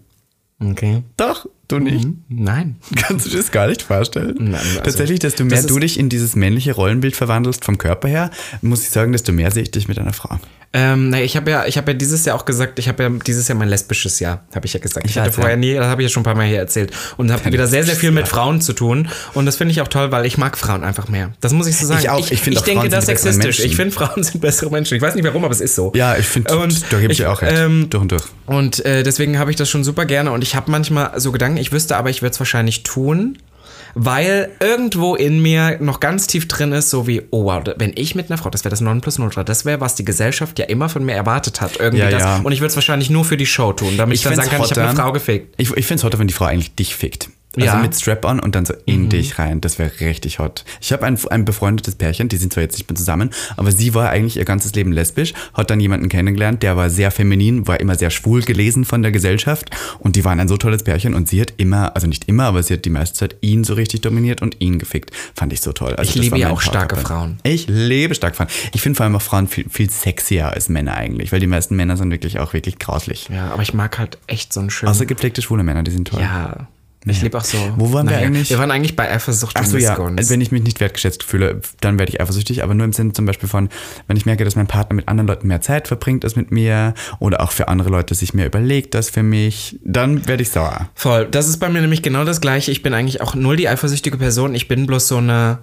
[0.59, 1.03] Okay.
[1.17, 2.07] Doch, du nicht.
[2.29, 2.75] Nein.
[2.95, 4.35] Kannst du dir das gar nicht vorstellen?
[4.39, 7.77] Nein, also, Tatsächlich, desto mehr das ist- du dich in dieses männliche Rollenbild verwandelst vom
[7.77, 8.31] Körper her,
[8.61, 10.39] muss ich sagen, desto mehr sehe ich dich mit einer Frau.
[10.73, 13.45] Ähm, ich habe ja, ich habe ja dieses Jahr auch gesagt, ich habe ja dieses
[13.49, 15.05] Jahr mein lesbisches Jahr, habe ich ja gesagt.
[15.05, 15.57] Ich, Ich hatte vorher ja.
[15.57, 17.83] nie, das habe ich ja schon ein paar Mal hier erzählt und habe wieder sehr,
[17.83, 20.57] sehr viel mit Frauen zu tun und das finde ich auch toll, weil ich mag
[20.57, 21.33] Frauen einfach mehr.
[21.41, 21.99] Das muss ich so sagen.
[21.99, 22.31] Ich auch.
[22.31, 23.65] Ich finde auch denke das besseren sexistisch.
[23.65, 24.95] Ich finde Frauen sind bessere Menschen.
[24.95, 25.91] Ich weiß nicht warum, aber es ist so.
[25.93, 27.51] Ja, ich finde, Und da gebe ich ich, auch recht.
[27.53, 28.23] ähm, durch und durch.
[28.45, 31.57] Und äh, deswegen habe ich das schon super gerne und ich habe manchmal so Gedanken,
[31.61, 33.37] ich wüsste aber, ich würde es wahrscheinlich tun.
[33.93, 38.15] weil irgendwo in mir noch ganz tief drin ist, so wie, oh wow, wenn ich
[38.15, 41.03] mit einer Frau, das wäre das Nonplusultra, das wäre, was die Gesellschaft ja immer von
[41.03, 41.77] mir erwartet hat.
[41.77, 42.23] Irgendwie Ja, das.
[42.23, 42.39] ja.
[42.41, 44.57] Und ich würde es wahrscheinlich nur für die Show tun, damit ich, dann find's sagen
[44.57, 45.03] kann, ich habe eine hotter.
[45.03, 45.55] Frau gefickt.
[45.57, 47.29] Ich, ich finde es hotter, wenn die Frau eigentlich dich fickt.
[47.55, 47.75] Also Ja.
[47.75, 47.81] Mhm.
[47.81, 49.59] mit Strap-on und dann so in dich rein.
[49.59, 50.63] Das wäre richtig hot.
[50.79, 53.93] Ich habe ein, ein befreundetes Pärchen, die sind zwar jetzt nicht mehr zusammen, aber sie
[53.93, 57.79] war eigentlich ihr ganzes Leben lesbisch, hat dann jemanden kennengelernt, der war sehr feminin, war
[57.81, 61.27] immer sehr schwul gelesen von der Gesellschaft und die waren ein so tolles Pärchen und
[61.27, 63.99] sie hat immer, also nicht immer, aber sie hat die meiste Zeit ihn so richtig
[64.01, 65.11] dominiert und ihn gefickt.
[65.35, 65.95] Fand ich so toll.
[65.95, 66.95] Also Ich liebe ja auch starke.
[66.95, 67.39] Frauen.
[67.43, 68.49] Ich liebe starke Frauen.
[68.73, 71.75] Ich finde vor allem auch Frauen viel, viel sexier als Männer eigentlich, weil die meisten
[71.75, 73.27] Männer sind wirklich auch wirklich grauslich.
[73.29, 74.89] Ja, aber ich mag halt echt so einen schönen.
[74.89, 76.21] Außer gepflegte schwule Männer, die sind toll.
[76.21, 76.67] ja.
[77.05, 77.57] Ich liebe auch so.
[77.77, 78.51] Wo waren wir Naja, eigentlich?
[78.51, 79.89] Wir waren eigentlich bei Eifersucht Ach und so, ja.
[79.89, 80.29] Missgunst.
[80.29, 82.61] Wenn ich mich nicht wertgeschätzt fühle, dann werde ich eifersüchtig.
[82.61, 83.69] Aber nur im Sinne zum Beispiel von,
[84.07, 86.93] wenn ich merke, dass mein Partner mit anderen Leuten mehr Zeit verbringt als mit mir
[87.19, 90.89] oder auch für andere Leute sich mehr überlegt als für mich, dann werde ich sauer.
[90.93, 91.25] Voll.
[91.25, 92.71] Das ist bei mir nämlich genau das Gleiche.
[92.71, 94.53] Ich bin eigentlich auch null die eifersüchtige Person.
[94.53, 95.59] Ich bin bloß so eine.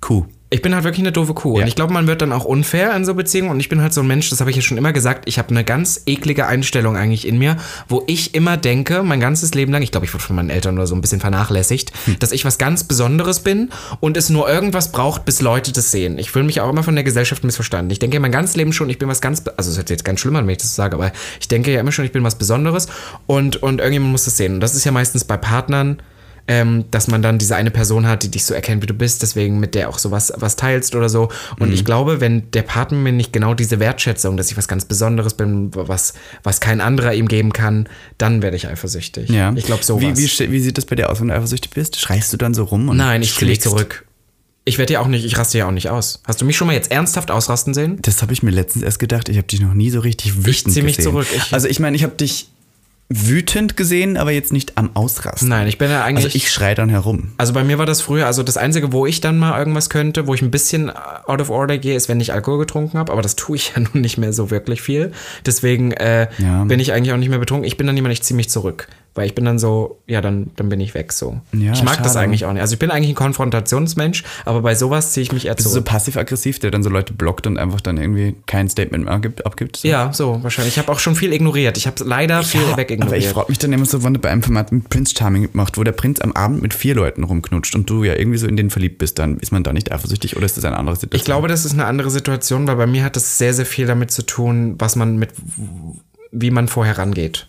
[0.00, 0.26] Kuh.
[0.52, 1.56] Ich bin halt wirklich eine doofe Kuh.
[1.56, 1.62] Ja.
[1.62, 3.50] Und ich glaube, man wird dann auch unfair in so Beziehungen.
[3.50, 5.38] Und ich bin halt so ein Mensch, das habe ich ja schon immer gesagt, ich
[5.38, 7.56] habe eine ganz eklige Einstellung eigentlich in mir,
[7.88, 10.76] wo ich immer denke, mein ganzes Leben lang, ich glaube, ich wurde von meinen Eltern
[10.76, 12.18] oder so ein bisschen vernachlässigt, Hm.
[12.18, 16.18] dass ich was ganz Besonderes bin und es nur irgendwas braucht, bis Leute das sehen.
[16.18, 17.90] Ich fühle mich auch immer von der Gesellschaft missverstanden.
[17.90, 20.20] Ich denke mein ganzes Leben schon, ich bin was ganz, also es hört jetzt ganz
[20.20, 22.34] schlimm an, wenn ich das sage, aber ich denke ja immer schon, ich bin was
[22.34, 22.88] Besonderes
[23.26, 24.54] und, und irgendjemand muss das sehen.
[24.54, 26.02] Und das ist ja meistens bei Partnern,
[26.48, 29.22] ähm, dass man dann diese eine Person hat, die dich so erkennt, wie du bist,
[29.22, 31.28] deswegen mit der auch so was, was teilst oder so.
[31.58, 31.74] Und Mhm.
[31.74, 35.34] ich glaube, wenn der Partner mir nicht genau diese Wertschätzung, dass ich was ganz Besonderes
[35.34, 39.30] bin, was, was kein anderer ihm geben kann, dann werde ich eifersüchtig.
[39.30, 39.52] Ja.
[39.56, 40.02] Ich glaube sowas.
[40.02, 41.98] Wie, wie, wie sieht das bei dir aus, wenn du eifersüchtig bist?
[42.00, 42.88] Schreist du dann so rum?
[42.88, 43.62] Und Nein, ich schlägst?
[43.62, 44.04] zurück.
[44.64, 46.22] Ich werde ja auch nicht, ich raste ja auch nicht aus.
[46.24, 47.98] Hast du mich schon mal jetzt ernsthaft ausrasten sehen?
[48.02, 49.28] Das habe ich mir letztens erst gedacht.
[49.28, 51.10] Ich habe dich noch nie so richtig wütend zieh mich gesehen.
[51.12, 51.26] zurück.
[51.34, 52.48] Ich- also ich meine, ich habe dich
[53.08, 55.48] wütend gesehen, aber jetzt nicht am Ausrasten.
[55.48, 56.24] Nein, ich bin ja eigentlich.
[56.24, 57.32] Also ich schrei dann herum.
[57.36, 60.26] Also bei mir war das früher, also das Einzige, wo ich dann mal irgendwas könnte,
[60.26, 63.20] wo ich ein bisschen out of order gehe, ist, wenn ich Alkohol getrunken habe, aber
[63.22, 65.12] das tue ich ja nun nicht mehr so wirklich viel.
[65.44, 66.64] Deswegen äh, Ja.
[66.64, 67.66] bin ich eigentlich auch nicht mehr betrunken.
[67.66, 68.88] Ich bin dann jemand, ich ziehe mich zurück.
[69.14, 71.38] Weil ich bin dann so, ja, dann, dann bin ich weg so.
[71.52, 72.20] Ja, ich mag das schade.
[72.24, 72.62] eigentlich auch nicht.
[72.62, 75.70] Also ich bin eigentlich ein Konfrontationsmensch, aber bei sowas ziehe ich mich eher Bist du
[75.70, 75.88] so zurück.
[75.88, 79.44] passiv-aggressiv, der dann so Leute blockt und einfach dann irgendwie kein Statement mehr abgibt?
[79.44, 79.86] abgibt so?
[79.88, 80.74] ja, so wahrscheinlich.
[80.74, 81.76] Ich habe auch schon viel ignoriert.
[81.76, 83.24] Ich habe leider viel Ja, aber ich wegignoriert.
[83.26, 85.84] frage mich dann immer so, wann du bei einem Format mit Prince Charming macht, wo
[85.84, 88.70] der Prinz am Abend mit vier Leuten rumknutscht und du ja irgendwie so in den
[88.70, 91.18] verliebt bist, dann ist man da nicht eifersüchtig oder ist das eine andere Situation?
[91.20, 93.86] Ich glaube, das ist eine andere Situation, weil bei mir hat das sehr, sehr viel
[93.86, 95.30] damit zu tun, was man mit,
[96.30, 97.46] wie man vorher rangeht.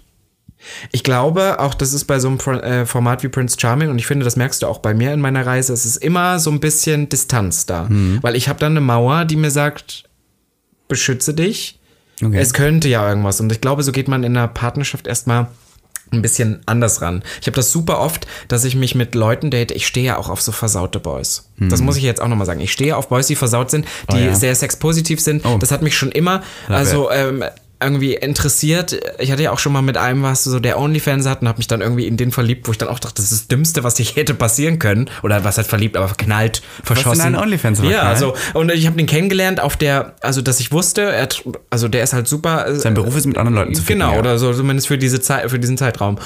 [0.91, 3.99] Ich glaube, auch das ist bei so einem Pro- äh, Format wie Prince Charming und
[3.99, 6.49] ich finde, das merkst du auch bei mir in meiner Reise, es ist immer so
[6.52, 7.88] ein bisschen Distanz da.
[8.21, 10.04] Weil ich habe dann eine Mauer, die mir sagt,
[10.88, 11.80] beschütze dich.
[12.23, 12.38] Okay.
[12.39, 13.39] Es könnte ja irgendwas.
[13.41, 15.47] Und ich glaube, so geht man in einer Partnerschaft erstmal
[16.12, 17.23] ein bisschen anders ran.
[17.41, 19.71] Ich habe das super oft, dass ich mich mit Leuten date.
[19.71, 21.49] Ich stehe ja auch auf so versaute Boys.
[21.58, 22.60] Das muss ich jetzt auch nochmal sagen.
[22.60, 24.36] Ich stehe auf Boys, die versaut sind, die Oh ja.
[24.36, 25.43] sehr sexpositiv sind.
[25.43, 25.58] Oh.
[25.58, 27.43] Das hat mich schon immer, also ähm,
[27.84, 29.00] irgendwie interessiert.
[29.19, 31.58] Ich hatte ja auch schon mal mit einem, was so der Onlyfans hat und habe
[31.58, 33.84] mich dann irgendwie in den verliebt, wo ich dann auch dachte, das ist das Dümmste,
[33.84, 35.10] was dich hätte passieren können.
[35.24, 37.19] Oder was halt verliebt, aber verknallt, verschossen.
[37.22, 38.08] in einen Onlyfans Ja, verknallt?
[38.10, 41.28] also und ich habe den kennengelernt auf der, also dass ich wusste, er,
[41.69, 42.67] also der ist halt super.
[42.67, 44.19] äh, Sein Beruf ist mit anderen Leuten zu ficken, Genau, ja.
[44.19, 46.17] oder so zumindest für diese Zeit, für diesen Zeitraum.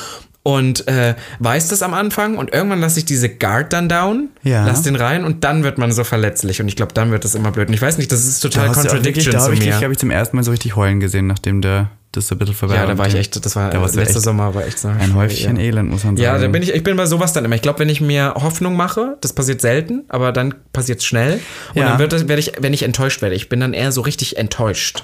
[0.47, 4.65] Und äh, weiß das am Anfang und irgendwann lasse ich diese Guard dann down, Ja.
[4.65, 7.35] lass den rein und dann wird man so verletzlich und ich glaube, dann wird das
[7.35, 7.67] immer blöd.
[7.67, 9.53] Und ich weiß nicht, das ist Da total du auch wirklich- Contradiction Da zu habe
[9.55, 9.79] ich dich, mir.
[9.79, 12.75] glaube ich, zum ersten Mal so richtig heulen gesehen, nachdem der das ein bisschen vorbei
[12.75, 15.15] ja, da war ich echt, das war Da letzter echt Sommer war echt so ein
[15.15, 15.63] Häufchen ja.
[15.63, 16.23] Elend, muss man sagen.
[16.23, 17.55] Ja, da bin ich, ich bin bei sowas dann immer.
[17.55, 21.39] Ich glaube, wenn ich mir Hoffnung mache, das passiert selten, aber dann passiert es schnell.
[21.73, 21.89] Und Ja.
[21.89, 24.37] dann wird das, werde ich, wenn ich enttäuscht werde, ich bin dann eher so richtig
[24.37, 25.01] enttäuscht.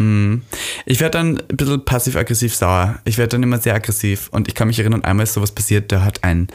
[0.85, 2.99] Ich werde dann ein bisschen passiv-aggressiv sauer.
[3.05, 4.29] Ich werde dann immer sehr aggressiv.
[4.31, 6.47] Und ich kann mich erinnern, einmal ist sowas passiert, da hat ein,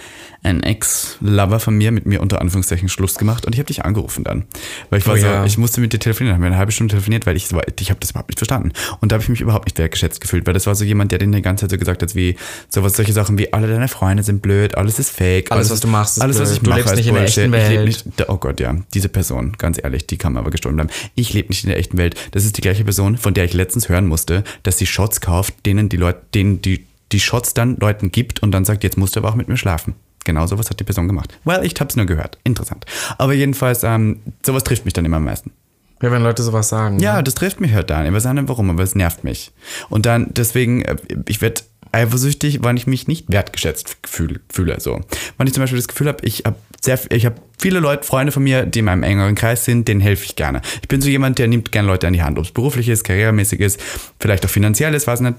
[0.42, 4.24] ein Ex-Lover von mir mit mir unter Anführungszeichen Schluss gemacht und ich habe dich angerufen
[4.24, 4.44] dann.
[4.90, 5.44] Weil ich war Oh so, ja.
[5.44, 7.46] ich musste mit dir telefonieren, haben wir eine halbe Stunde telefoniert, weil ich,
[7.80, 8.72] ich habe das überhaupt nicht verstanden.
[9.00, 11.18] Und da habe ich mich überhaupt nicht wertgeschätzt gefühlt, weil das war so jemand, der
[11.20, 12.34] den die ganze Zeit so gesagt hat, wie
[12.68, 15.52] sowas, solche Sachen wie, alle deine Freunde sind blöd, alles ist fake.
[15.52, 16.58] Alles, was du machst, ist alles, was blöd.
[16.58, 17.38] ich Du mache, lebst ist nicht in der Bullshit.
[17.44, 17.86] echten Welt.
[17.86, 20.90] nicht Oh Gott, ja, diese Person, ganz ehrlich, die kann aber gestohlen bleiben.
[21.14, 22.14] Ich lebe nicht in der echten Welt.
[22.32, 25.54] Das ist die gleiche Person, von der ich letztens hören musste, dass sie Shots kauft,
[25.66, 29.14] denen die Leute, denen die, die Shots dann Leuten gibt und dann sagt, jetzt musst
[29.14, 29.94] du aber auch mit mir schlafen.
[30.24, 31.38] Genau sowas hat die Person gemacht.
[31.44, 32.38] Well, ich hab's nur gehört.
[32.44, 32.84] Interessant.
[33.18, 35.52] Aber jedenfalls, ähm, sowas trifft mich dann immer am meisten.
[36.00, 37.00] Ja, wenn Leute sowas sagen.
[37.00, 38.06] Ja, das trifft mich halt dann.
[38.06, 39.50] Ich weiß nicht warum, aber es nervt mich.
[39.88, 44.40] Und dann, deswegen, äh, ich werde eifersüchtig, wann ich mich nicht wertgeschätzt fühle.
[44.52, 45.00] fühle so.
[45.36, 48.32] Wenn ich zum Beispiel das Gefühl habe, ich habe sehr, ich habe viele Leute, Freunde
[48.32, 50.60] von mir, die in meinem engeren Kreis sind, denen helfe ich gerne.
[50.82, 53.04] Ich bin so jemand, der nimmt gerne Leute an die Hand, ob es beruflich ist,
[53.04, 53.80] karrieremäßig ist,
[54.20, 55.34] vielleicht auch finanziell ist, weiß nicht.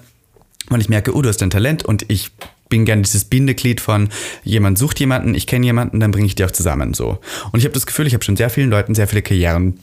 [0.69, 2.31] Wenn ich merke, oh, du hast ein Talent und ich
[2.67, 4.09] bin gern dieses Bindeglied von
[4.43, 7.19] jemand sucht jemanden, ich kenne jemanden, dann bringe ich die auch zusammen so.
[7.51, 9.79] Und ich habe das Gefühl, ich habe schon sehr vielen Leuten sehr viele Karrieren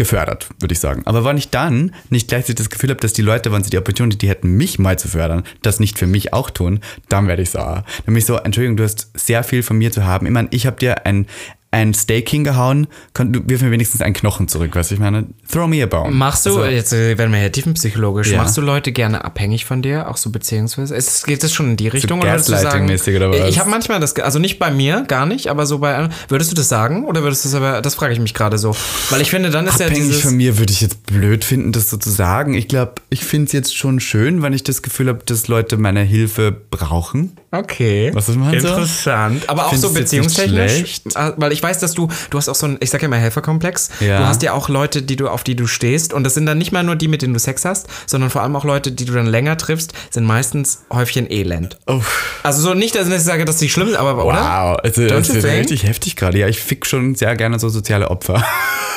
[0.00, 1.02] gefördert, würde ich sagen.
[1.04, 3.76] Aber wenn ich dann nicht gleichzeitig das Gefühl habe, dass die Leute, wenn sie die
[3.76, 7.50] Opportunity hätten, mich mal zu fördern, das nicht für mich auch tun, dann werde ich
[7.50, 7.84] sauer.
[8.06, 10.24] Nämlich so, Entschuldigung, du hast sehr viel von mir zu haben.
[10.24, 11.26] Ich meine, ich habe dir ein
[11.72, 15.26] ein Steak hingehauen, kann, du wirf mir wenigstens einen Knochen zurück, weißt du, ich meine,
[15.50, 16.10] throw me a bone.
[16.10, 18.38] Machst du, Also, jetzt äh, werden wir ja tiefenpsychologisch, Ja.
[18.38, 20.96] machst du Leute gerne abhängig von dir, auch so beziehungsweise?
[20.96, 22.20] Ist, geht das schon in die Richtung?
[22.20, 23.48] oder würdest du sagen, oder was?
[23.48, 26.12] Ich habe manchmal das, also nicht bei mir, gar nicht, aber so bei anderen.
[26.28, 28.74] Würdest du das sagen oder würdest du das aber, das frage ich mich gerade so.
[29.10, 30.22] Weil ich finde, dann ist ja Abhängig dieses...
[30.22, 32.54] von mir würde ich jetzt blöd finden, das so zu sagen.
[32.54, 35.76] Ich glaube, ich finde es jetzt schon schön, wenn ich das Gefühl habe, dass Leute
[35.76, 37.36] meine Hilfe brauchen.
[37.52, 38.10] Okay.
[38.14, 38.44] Was ist so?
[38.44, 39.48] Interessant.
[39.48, 41.00] Aber auch Findest so beziehungstechnisch.
[41.14, 43.18] Ah, Weil ich weiß, dass du, du hast auch so ein, ich sag ja mal
[43.18, 43.90] Helferkomplex.
[43.98, 44.18] Ja.
[44.20, 46.12] Du hast ja auch Leute, die du, auf die du stehst.
[46.12, 48.42] Und das sind dann nicht mal nur die, mit denen du Sex hast, sondern vor
[48.42, 51.76] allem auch Leute, die du dann länger triffst, sind meistens Häufchen Elend.
[51.88, 52.00] Oh.
[52.44, 54.38] Also so nicht, dass ich sage, dass die schlimm sind, aber oder?
[54.38, 56.38] Wow, also das ist richtig heftig gerade.
[56.38, 58.44] Ja, ich fick schon sehr gerne so soziale Opfer.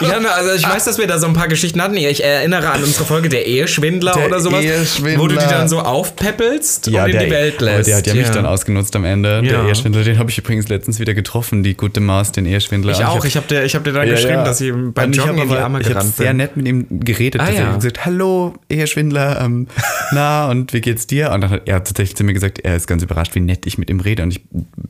[0.02, 1.96] Ja, also ich weiß, dass wir da so ein paar Geschichten hatten.
[1.96, 5.22] Ich erinnere an unsere Folge der Eheschwindler Der oder sowas, Eheschwindler.
[5.22, 7.90] wo du die dann so aufpäppelst und in die Welt aber lässt.
[7.90, 9.42] Der hat ja, mich dann ausgenutzt am Ende.
[9.42, 9.66] Der Ja.
[9.68, 12.94] Eheschwindler, den habe ich übrigens letztens wieder getroffen, die gute Maus, den Eheschwindler.
[12.94, 13.24] Ich auch.
[13.26, 14.44] Ich habe dir, ich hab dir dann Ja, geschrieben, ja.
[14.44, 16.38] dass ich beim Und ich Joggen hab in die Arme Ich habe gerannt sehr bin.
[16.38, 17.42] nett mit ihm geredet.
[17.42, 17.70] Ah, ja.
[17.70, 19.68] Ich gesagt, hallo, Eheschwindler, ähm,
[20.12, 21.32] na, und wie geht's dir?
[21.32, 23.78] Und dann hat er tatsächlich zu mir gesagt, er ist ganz überrascht, wie nett ich
[23.78, 24.24] mit ihm rede.
[24.24, 24.42] Und ich,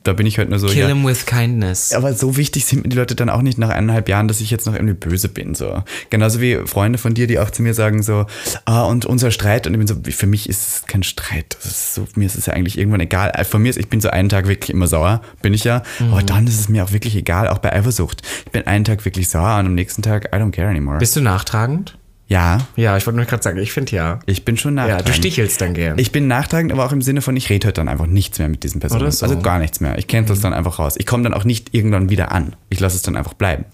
[0.02, 1.92] da bin ich heute nur so, Kill him with kindness.
[1.92, 4.50] aber so wichtig sind mir die Leute dann auch nicht nach eineinhalb Jahren, dass ich
[4.50, 5.54] jetzt noch irgendwie böse bin.
[5.54, 5.82] So.
[6.10, 8.26] Genauso wie Freunde von dir, die auch zu mir sagen so,
[8.64, 11.56] ah, und unser Streit, und ich bin so, für mich ist es kein Streit.
[11.60, 13.30] So, mir ist es ja eigentlich irgendwann egal.
[13.44, 15.82] Von mir ist, ich bin so einen Tag wirklich immer sauer, bin ich ja.
[16.10, 16.26] Aber Mhm.
[16.26, 18.22] dann ist es mir auch wirklich egal, auch bei Eifersucht.
[18.46, 20.98] Ich bin einen Tag wirklich sauer und am nächsten Tag, I don't care anymore.
[20.98, 21.96] Bist du nachtragend?
[22.26, 24.18] ja, Ja, ich wollte nur gerade sagen, ich finde ja.
[24.26, 25.08] ich bin schon Ja, nachtragend.
[25.08, 25.98] du stichelst dann gern.
[25.98, 28.48] Ich bin nachtragend, aber auch im Sinne von, ich rede heute dann einfach nichts mehr
[28.48, 29.02] mit diesen Personen.
[29.02, 29.26] Oder so.
[29.26, 29.32] Mhm.
[29.32, 29.98] Also gar nichts mehr.
[29.98, 30.94] Ich cancel es dann einfach raus.
[30.96, 32.56] Ich komme dann auch nicht irgendwann wieder an.
[32.70, 33.66] Ich lasse es dann einfach bleiben.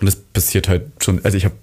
[0.00, 1.24] Und das passiert halt schon.
[1.24, 1.54] Also ich habe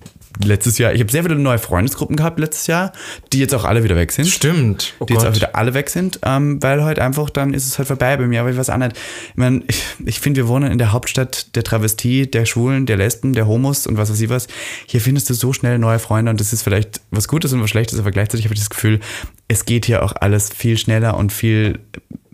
[0.44, 2.94] letztes Jahr, ich habe sehr viele neue Freundesgruppen gehabt letztes Jahr,
[3.34, 4.28] die jetzt auch alle wieder weg sind.
[4.28, 4.94] Stimmt.
[5.00, 5.36] Oh die jetzt auch Gott.
[5.36, 8.42] wieder alle weg sind, ähm, weil halt einfach dann ist es halt vorbei bei mir.
[8.42, 8.96] Aber ich weiß auch nicht.
[9.30, 12.98] Ich meine, ich, ich finde, wir wohnen in der Hauptstadt der Travestie, der Schwulen, der
[12.98, 14.48] Lesben, der Homos und was weiß ich was.
[14.86, 17.70] Hier findest du so schnell neue Freunde und das ist vielleicht was Gutes und was
[17.70, 19.00] Schlechtes, aber gleichzeitig habe ich das Gefühl,
[19.48, 21.80] es geht hier auch alles viel schneller und viel,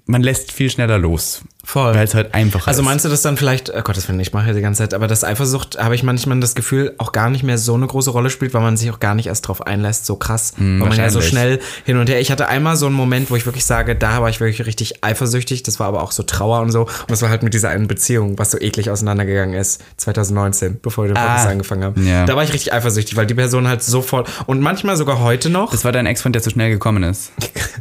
[0.05, 1.43] man lässt viel schneller los.
[1.65, 1.93] Voll.
[1.95, 2.85] Weil es halt einfacher Also ist.
[2.85, 4.83] meinst du das dann vielleicht, oh Gott, das finde ich, ich mache ja die ganze
[4.83, 7.85] Zeit, aber das Eifersucht habe ich manchmal das Gefühl, auch gar nicht mehr so eine
[7.87, 10.65] große Rolle spielt, weil man sich auch gar nicht erst drauf einlässt, so krass, weil
[10.89, 12.19] man ja so schnell hin und her.
[12.21, 15.03] Ich hatte einmal so einen Moment, wo ich wirklich sage, da war ich wirklich richtig
[15.03, 17.69] eifersüchtig, das war aber auch so Trauer und so und das war halt mit dieser
[17.69, 22.07] einen Beziehung, was so eklig auseinandergegangen ist, 2019, bevor wir den Podcast Ah, angefangen haben.
[22.07, 22.25] ja.
[22.25, 25.71] Da war ich richtig eifersüchtig, weil die Person halt sofort und manchmal sogar heute noch.
[25.71, 27.31] das war dein Ex-Freund, der so schnell gekommen ist.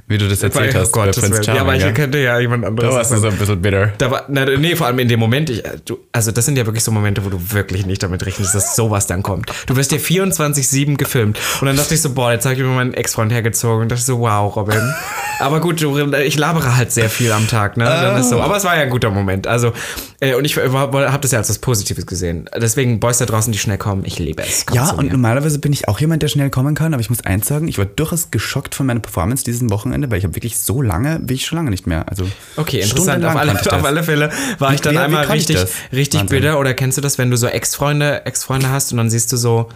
[0.08, 0.88] Wie du das erzählt Weil- hast.
[0.88, 1.56] oh Gottes bei Prince Willen.
[1.56, 1.94] Ja, aber ich gell?
[1.94, 2.90] könnte ja jemand anderes.
[2.90, 3.92] Da warst du so ein bisschen bitter.
[3.98, 6.56] Da war, na, nee, vor allem in dem Moment, ich, äh, du, also das sind
[6.56, 9.50] ja wirklich so Momente, wo du wirklich nicht damit rechnest, dass sowas dann kommt.
[9.66, 11.38] Du wirst ja 24-7 gefilmt.
[11.60, 14.02] Und dann dachte ich so, boah, jetzt habe ich mir meinen Ex-Freund hergezogen und dachte
[14.02, 14.80] so, wow, Robin.
[15.40, 17.84] Aber gut, du, ich labere halt sehr viel am Tag, ne?
[17.84, 18.40] Dann ist so.
[18.40, 19.48] Aber es war ja ein guter Moment.
[19.48, 19.72] Also,
[20.20, 22.48] äh, und ich habe das ja als was Positives gesehen.
[22.56, 24.64] Deswegen, Boys da draußen, die schnell kommen, ich liebe es.
[24.64, 25.12] Kommt Ja, und mir.
[25.12, 27.78] normalerweise bin ich auch jemand, der schnell kommen kann, aber ich muss eins sagen, ich
[27.78, 31.34] war durchaus geschockt von meiner Performance dieses Wochenende, weil ich habe wirklich so lange, wie
[31.34, 32.08] ich schon lange nicht mehr.
[32.08, 33.24] Also Okay, interessant.
[33.24, 33.80] Auf alle, ich das.
[33.80, 35.58] auf alle Fälle war Wie- ich dann wie- wie einmal ich richtig,
[35.92, 36.40] richtig Wahnsinn.
[36.40, 36.58] bitter.
[36.58, 39.68] Oder kennst du das, wenn du so Ex-Freunde, Ex-Freunde hast und dann siehst du so,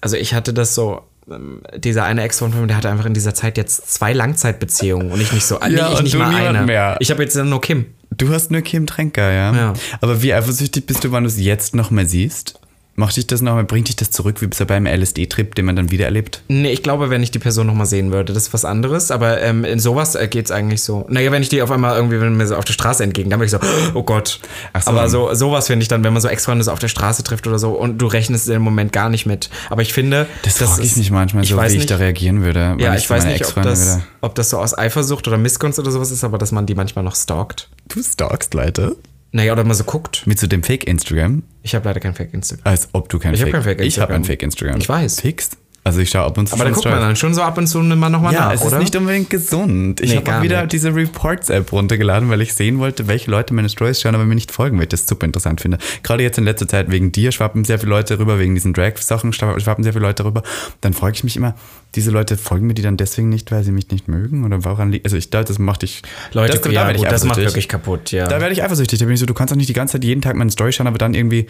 [0.00, 3.14] also ich hatte das so, ähm, dieser eine Ex-Freund von mir, der hatte einfach in
[3.14, 6.62] dieser Zeit jetzt zwei Langzeitbeziehungen und ich nicht so, Ja, nee, ich nicht mal eine.
[6.62, 6.96] mehr.
[7.00, 7.86] Ich habe jetzt nur Kim.
[8.16, 9.54] Du hast nur Kim Tränker, ja?
[9.54, 9.72] Ja.
[10.00, 12.60] Aber wie eifersüchtig bist du, wenn du es jetzt noch mal siehst?
[12.96, 15.90] Macht dich das noch mal, bringt dich das zurück, wie beim LSD-Trip, den man dann
[15.90, 16.42] wieder erlebt?
[16.48, 19.10] Nee, ich glaube, wenn ich die Person nochmal sehen würde, das ist was anderes.
[19.10, 21.04] Aber ähm, in sowas äh, geht's eigentlich so.
[21.10, 23.38] Naja, wenn ich die auf einmal irgendwie, wenn mir so auf der Straße entgegen, dann
[23.38, 23.58] bin ich so,
[23.94, 24.40] oh Gott.
[24.72, 24.90] Ach so.
[24.90, 27.58] Aber so, sowas finde ich dann, wenn man so Ex-Freunde auf der Straße trifft oder
[27.58, 29.50] so und du rechnest im Moment gar nicht mit.
[29.68, 32.76] Aber ich finde, Das frage ich mich manchmal so, wie ich nicht- da reagieren würde.
[32.78, 35.90] Ja, ich, so weiß nicht, ob das, ob das so aus Eifersucht oder Missgunst oder
[35.90, 37.68] sowas ist, aber dass man die manchmal noch stalkt.
[37.88, 38.96] Du stalkst Leute?
[39.32, 40.26] Naja, oder mal so guckt.
[40.26, 41.42] Mit so dem Fake-Instagram?
[41.62, 42.64] Ich habe leider kein Fake-Instagram.
[42.64, 43.54] Als ob du kein Ich hab Fake...
[43.54, 43.86] kein Fake-Instagram.
[43.86, 44.78] Ich habe ein Fake-Instagram.
[44.78, 45.20] Ich weiß.
[45.20, 45.50] Fix?
[45.86, 47.68] Also ich schaue ab und zu Aber da guckt man dann schon so ab und
[47.68, 48.78] zu mal nochmal Ja, nach, es oder?
[48.78, 50.00] ist nicht unbedingt gesund.
[50.00, 50.72] Ich Nee, habe wieder nicht.
[50.72, 54.50] diese Reports-App runtergeladen, weil ich sehen wollte, welche Leute meine Stories schauen, aber mir nicht
[54.50, 55.78] folgen, weil ich das super interessant finde.
[56.02, 59.32] Gerade jetzt in letzter Zeit wegen dir schwappen sehr viele Leute rüber, wegen diesen Drag-Sachen
[59.32, 60.42] schwa- schwappen sehr viele Leute rüber.
[60.80, 61.54] Dann frage ich mich immer,
[61.94, 64.44] diese Leute folgen mir die dann deswegen nicht, weil sie mich nicht mögen?
[64.44, 65.06] Oder woran liegt?
[65.06, 66.02] Also ich glaube, das macht dich...
[66.32, 68.26] Leute, das, ja, ich gut, das macht wirklich kaputt, ja.
[68.26, 68.98] Da werde ich eifersüchtig.
[68.98, 70.72] Da bin ich so, du kannst doch nicht die ganze Zeit jeden Tag meine Story
[70.72, 71.46] schauen, aber dann irgendwie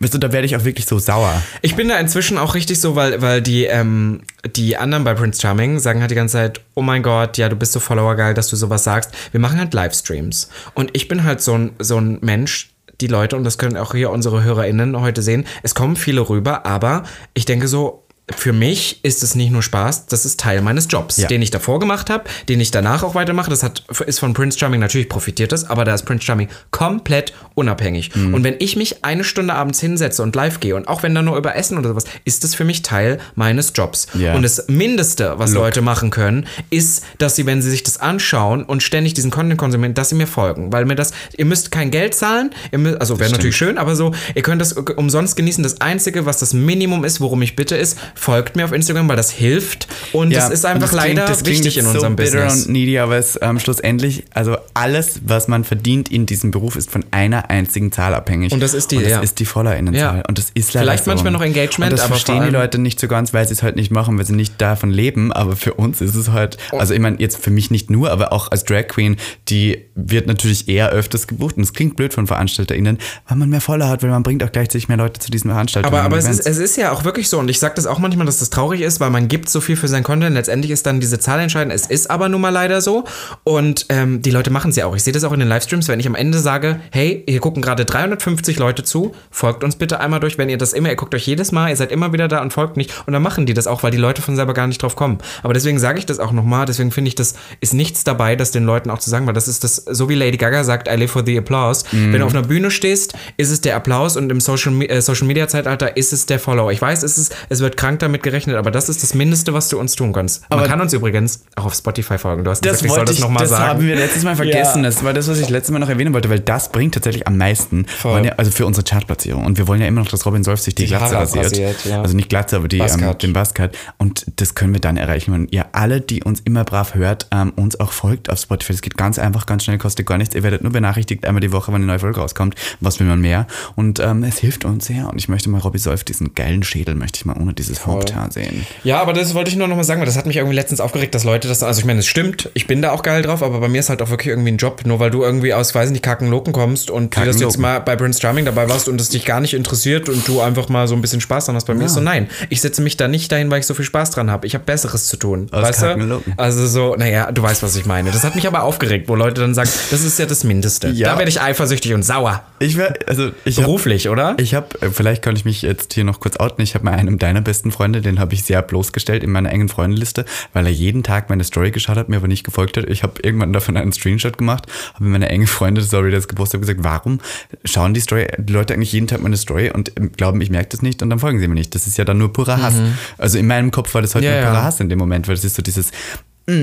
[0.00, 1.42] Weißt du, da werde ich auch wirklich so sauer.
[1.60, 4.22] Ich bin da inzwischen auch richtig so, weil, weil die, ähm,
[4.56, 7.56] die anderen bei Prince Charming sagen halt die ganze Zeit, oh mein Gott, ja, du
[7.56, 9.12] bist so Follower-geil, dass du sowas sagst.
[9.30, 10.48] Wir machen halt Livestreams.
[10.74, 12.70] Und ich bin halt so ein, so ein Mensch,
[13.02, 16.64] die Leute, und das können auch hier unsere HörerInnen heute sehen, es kommen viele rüber,
[16.64, 18.04] aber ich denke so,
[18.36, 21.28] für mich ist es nicht nur Spaß, das ist Teil meines Jobs, Ja.
[21.28, 23.50] den ich davor gemacht habe, den ich danach auch weitermache.
[23.50, 27.32] Das hat, ist von Prince Charming natürlich profitiert das, aber da ist Prince Charming komplett
[27.54, 28.14] unabhängig.
[28.14, 28.34] Mhm.
[28.34, 31.22] Und wenn ich mich eine Stunde abends hinsetze und live gehe und auch wenn da
[31.22, 34.06] nur über Essen oder sowas, ist das für mich Teil meines Jobs.
[34.14, 34.34] Ja.
[34.34, 38.64] Und das Mindeste, was Leute machen können, ist, dass sie, wenn sie sich das anschauen
[38.64, 40.72] und ständig diesen Content konsumieren, dass sie mir folgen.
[40.72, 43.96] Weil mir das, ihr müsst kein Geld zahlen, ihr müsst, also wäre natürlich schön, aber
[43.96, 45.62] so, ihr könnt das umsonst genießen.
[45.62, 49.16] Das Einzige, was das Minimum ist, worum ich bitte, ist, folgt mir auf Instagram, weil
[49.16, 49.88] das hilft.
[50.12, 52.66] Und das ist einfach klingt- leider das wichtig in unserem so bitter Business.
[52.66, 56.90] und needy, aber es ähm, schlussendlich, also alles, was man verdient in diesem Beruf, ist
[56.90, 58.52] von einer einzigen Zahl abhängig.
[58.52, 59.20] Und das ist die, und das ja.
[59.20, 60.18] ist die FollowerInnenzahl.
[60.18, 60.24] Ja.
[60.28, 61.10] Und das ist leider Vielleicht so.
[61.10, 63.62] manchmal noch Engagement, und das aber verstehen die Leute nicht so ganz, weil sie es
[63.62, 65.32] halt nicht machen, weil sie nicht davon leben.
[65.32, 68.34] Aber für uns ist es halt, also ich meine, jetzt für mich nicht nur, aber
[68.34, 69.16] auch als Drag Queen,
[69.48, 71.56] die wird natürlich eher öfters gebucht.
[71.56, 74.52] Und es klingt blöd von VeranstalterInnen, weil man mehr Follower hat, weil man bringt auch
[74.52, 75.94] gleichzeitig mehr Leute zu diesen Veranstaltungen.
[75.94, 77.98] Aber, aber es, ist, es ist ja auch wirklich so, und ich sage das auch
[78.10, 80.34] manchmal, dass das traurig ist, weil man gibt so viel für seinen Content.
[80.34, 81.72] Letztendlich ist dann diese Zahl entscheidend.
[81.72, 83.04] Es ist aber nun mal leider so.
[83.44, 84.96] Und ähm, die Leute machen es ja auch.
[84.96, 87.62] Ich sehe das auch in den Livestreams, wenn ich am Ende sage, hey, hier gucken
[87.62, 91.14] gerade 350 Leute zu, folgt uns bitte einmal durch, wenn ihr das immer, ihr guckt
[91.14, 92.92] euch jedes Mal, ihr seid immer wieder da und folgt nicht.
[93.06, 95.18] Und dann machen die das auch, weil die Leute von selber gar nicht drauf kommen.
[95.42, 98.50] Aber deswegen sage ich das auch nochmal, deswegen finde ich, das ist nichts dabei, das
[98.50, 100.96] den Leuten auch zu sagen, weil das ist das, so wie Lady Gaga sagt, I
[100.96, 101.84] live for the applause.
[101.92, 102.12] Mhm.
[102.12, 105.26] Wenn du auf einer Bühne stehst, ist es der Applaus und im Social, äh, Social
[105.26, 106.72] Media Zeitalter ist es der Follower.
[106.72, 109.68] Ich weiß, es, ist, es wird krank damit gerechnet, aber das ist das Mindeste, was
[109.68, 110.48] du uns tun kannst.
[110.50, 112.44] Man Aber- kann uns übrigens auch auf Spotify folgen.
[112.44, 113.64] Du hast Das gesagt, ich soll das nochmal das sagen.
[113.64, 114.78] haben wir letztes Mal vergessen.
[114.82, 114.90] Ja.
[114.90, 117.36] Das war das, was ich letztes Mal noch erwähnen wollte, weil das bringt tatsächlich am
[117.36, 117.86] meisten.
[118.04, 119.44] Ja, also für unsere Chartplatzierung.
[119.44, 121.46] Und wir wollen ja immer noch, dass Robin Solf sich die, Glatze Haare rasiert.
[121.46, 122.02] abrasiert, ja.
[122.02, 123.70] Also nicht Glatze, aber die, ähm, den Buzzcut.
[123.98, 127.52] Und das können wir dann erreichen, wenn ihr alle, die uns immer brav hört, ähm,
[127.56, 128.72] uns auch folgt auf Spotify.
[128.72, 130.34] Das geht ganz einfach, ganz schnell, kostet gar nichts.
[130.34, 132.54] Ihr werdet nur benachrichtigt einmal die Woche, wenn eine neue Folge rauskommt.
[132.80, 133.46] Was will man mehr?
[133.76, 135.08] Und ähm, es hilft uns sehr.
[135.08, 138.30] Und ich möchte mal Robin Solf, diesen geilen Schädel, möchte ich mal ohne dieses Haupthaar
[138.30, 138.66] sehen.
[138.84, 140.80] Ja, aber das wollte ich nur noch mal sagen, weil das hat mich irgendwie letztens
[140.80, 143.42] aufgeregt, dass Leute das, also ich meine, es stimmt, ich bin da auch geil drauf,
[143.42, 145.74] aber bei mir ist halt auch wirklich irgendwie ein Job, nur weil du irgendwie aus,
[145.74, 149.00] weiß nicht, Kakenloken kommst und du das jetzt mal bei Prince Charming dabei warst und
[149.00, 151.64] es dich gar nicht interessiert und du einfach mal so ein bisschen Spaß dran hast.
[151.66, 153.84] Bei mir ist so, nein, ich setze mich da nicht dahin, weil ich so viel
[153.84, 154.46] Spaß dran habe.
[154.46, 155.48] Ich habe Besseres zu tun.
[155.50, 156.22] Aus weißt du?
[156.36, 158.10] Also so, naja, du weißt, was ich meine.
[158.10, 160.88] Das hat mich aber aufgeregt, wo Leute dann sagen, das ist ja das Mindeste.
[160.88, 161.12] Ja.
[161.12, 162.42] Da werde ich eifersüchtig und sauer.
[162.58, 164.34] Ich wär, also ich hab- Beruflich, oder?
[164.38, 167.18] Ich habe, vielleicht kann ich mich jetzt hier noch kurz outen, ich habe mal einem
[167.18, 171.02] deiner besten Freunde, den habe ich sehr bloßgestellt in meiner engen Freundeliste, weil er jeden
[171.02, 172.88] Tag meine Story geschaut hat, mir aber nicht gefolgt hat.
[172.88, 176.60] Ich habe irgendwann davon einen Screenshot gemacht, habe in meiner engen Freunde-Story das gepostet und
[176.66, 177.20] gesagt, warum
[177.64, 180.68] schauen die Story, die Leute eigentlich jeden Tag meine Story und ähm, glauben, ich merke
[180.70, 181.74] das nicht und dann folgen sie mir nicht.
[181.74, 182.74] Das ist ja dann nur purer Hass.
[183.18, 184.32] Also in meinem Kopf war das heute Mhm.
[184.32, 184.64] Ja, nur purer ja.
[184.64, 185.94] Hass in dem Moment, weil das ist so dieses, "Hm,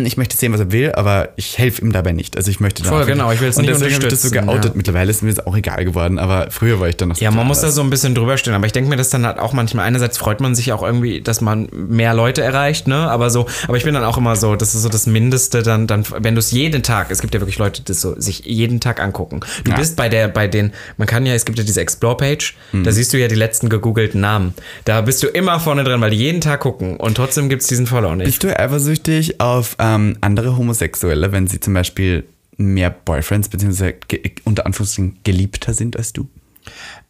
[0.06, 2.38] ich möchte sehen, was er will, aber ich helfe ihm dabei nicht.
[2.38, 4.47] Also ich möchte Voll, genau, ich will's und nicht deswegen habe ich das so unterstützen,
[4.47, 4.71] geoutet.
[4.71, 4.78] ja.
[4.78, 7.32] Mittlerweile ist mir das auch egal geworden, aber früher war ich dann noch so Ja,
[7.32, 9.39] man muss da so ein bisschen drüber stehen, aber ich denke mir das dann halt
[9.39, 9.86] auch manchmal.
[9.86, 12.95] Einerseits freut man sich auch irgendwie, dass man mehr Leute erreicht, ne?
[13.10, 15.88] Aber so, aber ich bin dann auch immer so, das ist so das Mindeste, dann,
[15.88, 18.45] dann, wenn du es jeden Tag, es gibt ja wirklich Leute, die das so sich
[18.45, 19.39] jeden Tag angucken.
[19.63, 19.78] Du Ja.
[19.78, 22.84] bist bei der, bei den, man kann ja, es gibt ja diese Explore-Page, Mhm.
[22.84, 24.54] da siehst du ja die letzten gegoogelten Namen.
[24.86, 27.67] Da bist du immer vorne drin, weil die jeden Tag gucken und trotzdem gibt es
[27.67, 28.26] diesen Follow nicht.
[28.26, 32.23] Bist du eifersüchtig auf ähm, andere Homosexuelle, wenn sie zum Beispiel
[32.57, 33.93] mehr Boyfriends bzw.
[34.07, 36.27] ge- unter Anführungszeichen geliebter sind als du?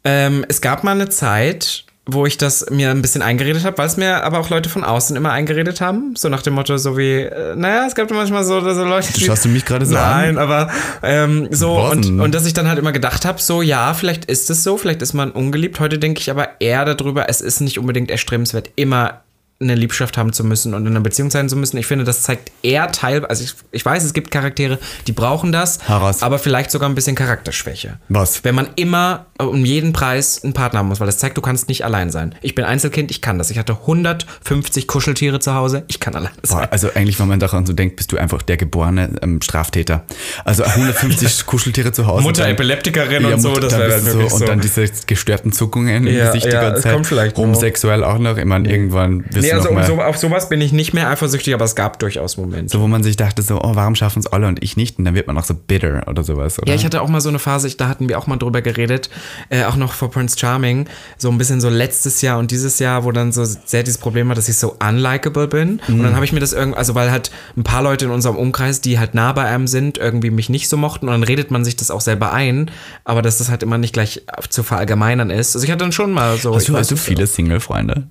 [0.04, 3.88] Ähm, es gab mal eine Zeit, wo ich das mir ein bisschen eingeredet habe, weil
[3.88, 6.16] es mir aber auch Leute von außen immer eingeredet haben.
[6.16, 9.12] So nach dem Motto, so wie, äh, naja, es gab manchmal so, so Leute.
[9.14, 10.02] die- Schaust du mich gerade so an?
[10.04, 10.70] Nein, aber
[11.04, 14.50] ähm, so und, und dass ich dann halt immer gedacht habe, so ja, vielleicht ist
[14.50, 15.80] es so, vielleicht ist man ungeliebt.
[15.82, 19.22] Heute denke ich aber eher darüber, es ist nicht unbedingt erstrebenswert, immer
[19.60, 21.78] eine Liebschaft haben zu müssen und in einer Beziehung sein zu müssen.
[21.78, 25.52] Ich finde, das zeigt eher Teil, also ich, ich weiß, es gibt Charaktere, die brauchen
[25.52, 26.22] das, Heraus.
[26.22, 27.98] aber vielleicht sogar ein bisschen Charakterschwäche.
[28.10, 28.44] Was?
[28.44, 31.70] Wenn man immer um jeden Preis einen Partner haben muss, weil das zeigt, du kannst
[31.70, 32.36] nicht allein sein.
[32.42, 33.50] Ich bin Einzelkind, ich kann das.
[33.50, 36.60] Ich hatte 150 Kuscheltiere zu Hause, ich kann allein sein.
[36.60, 40.04] Boah, also eigentlich, wenn man daran so denkt, bist du einfach der geborene ähm, Straftäter.
[40.46, 42.24] Also 150 Kuscheltiere zu Hause.
[42.24, 44.44] Mutter dann- Epileptikerin Ja, und so, das dann wäre wirklich so, so.
[44.44, 46.94] Und dann diese gestörten Zuckungen im Ja, Gesicht die ja, ganze es Zeit.
[46.94, 47.38] kommt vielleicht.
[47.38, 48.38] Homosexuell auch noch.
[48.38, 51.54] Ich meine, irgendwann wirst Nee, also um so, auf sowas bin ich nicht mehr eifersüchtig,
[51.54, 52.72] aber es gab durchaus Momente.
[52.72, 55.00] so, wo man sich dachte so, oh, warum schaffen es alle und ich nicht?
[55.00, 56.70] Und dann wird man auch so bitter oder sowas, oder?
[56.70, 58.62] Ja, ich hatte auch mal so eine Phase, ich, da hatten wir auch mal drüber
[58.62, 59.10] geredet,
[59.50, 63.04] äh, auch noch vor Prince Charming, so ein bisschen so letztes Jahr und dieses Jahr,
[63.04, 65.80] wo dann so sehr dieses Problem war, dass ich so unlikable bin.
[65.88, 68.36] Und dann habe ich mir das irgendwie, also weil halt ein paar Leute in unserem
[68.36, 71.52] Umkreis, die halt nah bei einem sind, irgendwie mich nicht so mochten und dann redet
[71.52, 72.72] man sich das auch selber ein,
[73.04, 75.56] aber dass das halt immer nicht gleich zu verallgemeinern ist.
[75.56, 76.56] Also ich hatte dann schon mal so.
[76.56, 78.08] hast du, hast du viele Single-Freunde?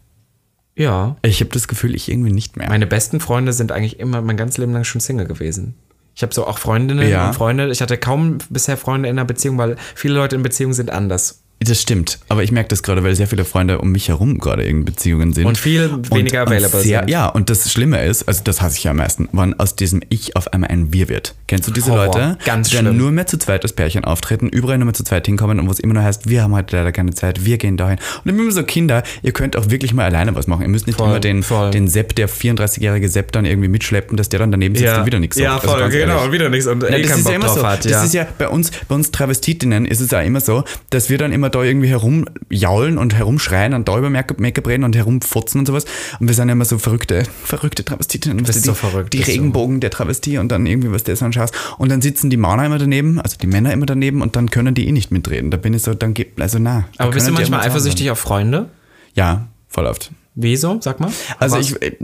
[0.76, 1.16] Ja.
[1.22, 2.68] Ich habe das Gefühl, ich irgendwie nicht mehr.
[2.68, 5.74] Meine besten Freunde sind eigentlich immer mein ganzes Leben lang schon Single gewesen.
[6.14, 7.28] Ich habe so auch Freundinnen Ja.
[7.28, 7.70] und Freunde.
[7.70, 11.42] Ich hatte kaum bisher Freunde in einer Beziehung, weil viele Leute in Beziehungen sind anders.
[11.60, 14.62] Das stimmt, aber ich merke das gerade, weil sehr viele Freunde um mich herum gerade
[14.62, 15.46] in Beziehungen sind.
[15.46, 17.08] Und viel weniger available sehr, sind.
[17.10, 20.02] Ja, und das Schlimme ist, also das hasse ich ja am meisten, wann aus diesem
[20.10, 21.34] Ich auf einmal ein Wir wird.
[21.48, 22.06] Kennst du diese Horror.
[22.06, 25.04] Leute, Ganz die dann nur mehr zu zweit als Pärchen auftreten, überall nur mehr zu
[25.04, 27.56] zweit hinkommen und wo es immer nur heißt, wir haben heute leider keine Zeit, wir
[27.58, 27.98] gehen dahin.
[28.24, 30.62] Und dann immer so Kinder, ihr könnt auch wirklich mal alleine was machen.
[30.62, 31.70] Ihr müsst nicht Voll, immer den, voll.
[31.70, 35.20] den Sepp, der 34-jährige Sepp dann irgendwie mitschleppen, dass der dann daneben sitzt und wieder
[35.20, 35.62] nichts Ja, sagt.
[35.62, 36.32] Also voll, ganz genau, ehrlich.
[36.32, 37.66] wieder nichts und Ja, eh das ist ja immer so.
[37.66, 37.84] hat.
[37.84, 38.02] Das Ja.
[38.04, 41.32] ist ja bei uns, bei uns Travestitinnen ist es ja immer so, dass wir dann
[41.32, 45.66] immer da irgendwie herumjaulen und herumschreien und da über Make-up Make reden und herumfotzen und
[45.66, 45.84] sowas.
[46.18, 48.44] Und wir sind ja immer so verrückte, verrückte Travestitinnen.
[48.44, 49.22] Bist die, so verrückt, Die.
[49.22, 51.50] Regenbogen der Travestie und dann irgendwie was der so Scheiß.
[51.78, 54.74] Und dann sitzen die Männer immer daneben, also die Männer immer daneben und dann können
[54.74, 55.50] die eh nicht mitreden.
[55.50, 56.84] Da bin ich so, dann gibt, also na.
[56.98, 58.58] Aber bist du manchmal eifersüchtig auf Freunde?
[58.58, 58.70] sein.
[59.14, 60.10] Ja, voll oft.
[60.34, 60.78] Wieso?
[60.80, 61.10] Sag mal.
[61.38, 61.70] Also Was?
[61.70, 61.96] ich, äh,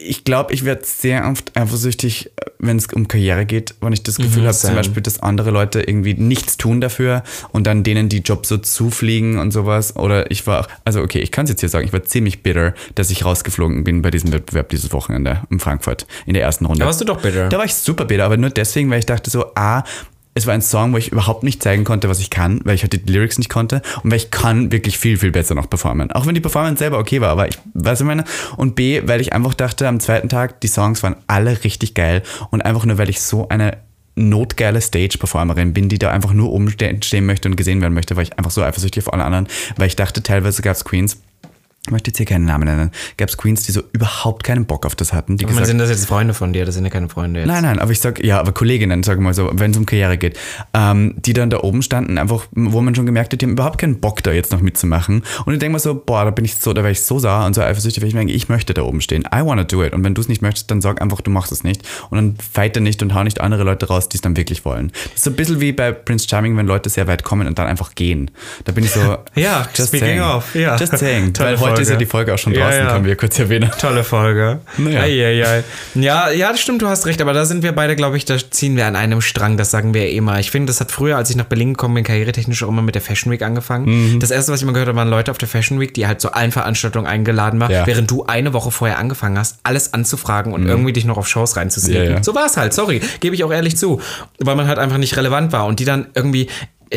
[0.00, 4.16] ich glaube, ich werde sehr oft eifersüchtig, wenn es um Karriere geht, wenn ich das
[4.16, 4.74] Gefühl Mhm, habe, zum.
[4.74, 7.22] Beispiel, dass andere Leute irgendwie nichts tun dafür
[7.52, 9.96] und dann denen die Jobs so zufliegen und sowas.
[9.96, 12.74] Oder ich war, also okay, ich kann es jetzt hier sagen, ich war ziemlich bitter,
[12.94, 16.80] dass ich rausgeflogen bin bei diesem Wettbewerb dieses Wochenende in Frankfurt in der ersten Runde.
[16.80, 17.48] Da warst du doch bitter.
[17.48, 19.84] Da war ich super bitter, aber nur deswegen, weil ich dachte so, A,
[20.34, 22.82] es war ein Song, wo ich überhaupt nicht zeigen konnte, was ich kann, weil ich
[22.82, 26.10] halt die Lyrics nicht konnte und weil ich kann wirklich viel, viel besser noch performen.
[26.10, 28.24] Auch wenn die Performance selber okay war, aber ich weiß ich meine.
[28.56, 32.22] Und B, weil ich einfach dachte, am zweiten Tag, die Songs waren alle richtig geil
[32.50, 33.78] und einfach nur, weil ich so eine
[34.16, 38.14] notgeile Stage-Performerin bin, die da einfach nur oben ste- stehen möchte und gesehen werden möchte,
[38.14, 41.20] war ich einfach so eifersüchtig auf alle anderen, weil ich dachte, teilweise gab es Queens,
[41.86, 44.86] ich möchte jetzt hier keinen Namen nennen, gab es Queens, die so überhaupt keinen Bock
[44.86, 46.64] auf das hatten, die meine, gesagt sind das jetzt Freunde von dir?
[46.64, 47.46] Das sind ja keine Freunde jetzt.
[47.46, 50.16] Nein, nein, aber ich sag, ja, aber Kolleginnen, sag mal so, wenn es um Karriere
[50.16, 50.38] geht,
[50.72, 53.78] ähm, die dann da oben standen, einfach, wo man schon gemerkt hat, die haben überhaupt
[53.78, 55.22] keinen Bock, da jetzt noch mitzumachen.
[55.44, 57.44] Und ich denke mir so, boah, da bin ich so, da wäre ich so sauer
[57.44, 59.24] und so eifersüchtig, weil ich mir denke, ich möchte da oben stehen.
[59.24, 59.92] I wanna do it.
[59.92, 61.82] Und wenn du es nicht möchtest, dann sag einfach, du machst es nicht.
[62.08, 64.90] Und dann fighte nicht und hau nicht andere Leute raus, die es dann wirklich wollen.
[64.90, 67.58] Das ist so ein bisschen wie bei Prince Charming, wenn Leute sehr weit kommen und
[67.58, 68.30] dann einfach gehen.
[68.64, 70.76] Da bin ich so, Ja, speaking of, ja.
[70.76, 71.32] Just saying.
[71.38, 72.04] Weil heute ist ja Folge.
[72.04, 72.92] die Folge auch schon Ja, draußen, ja.
[72.92, 73.70] können wir kurz erwähnen.
[73.80, 74.60] Tolle Folge.
[74.78, 75.00] Naja.
[75.02, 75.64] Eieiei.
[75.94, 78.36] Ja, ja, das stimmt, du hast recht, aber da sind wir beide, glaube ich, da
[78.50, 80.38] ziehen wir an einem Strang, das sagen wir ja immer.
[80.40, 82.94] Ich finde, das hat früher, als ich nach Berlin gekommen bin, karrieretechnisch auch immer mit
[82.94, 84.14] der Fashion Week angefangen.
[84.14, 84.20] Mhm.
[84.20, 86.20] Das erste, was ich immer gehört habe, waren Leute auf der Fashion Week, die halt
[86.20, 87.86] zu allen Veranstaltungen eingeladen waren, Ja.
[87.86, 91.56] während du eine Woche vorher angefangen hast, alles anzufragen und irgendwie dich noch auf Shows
[91.56, 92.02] reinzusehen.
[92.04, 92.10] Mhm.
[92.10, 92.22] Ja, ja.
[92.22, 94.00] So war es halt, sorry, gebe ich auch ehrlich zu,
[94.38, 96.48] weil man halt einfach nicht relevant war und die dann irgendwie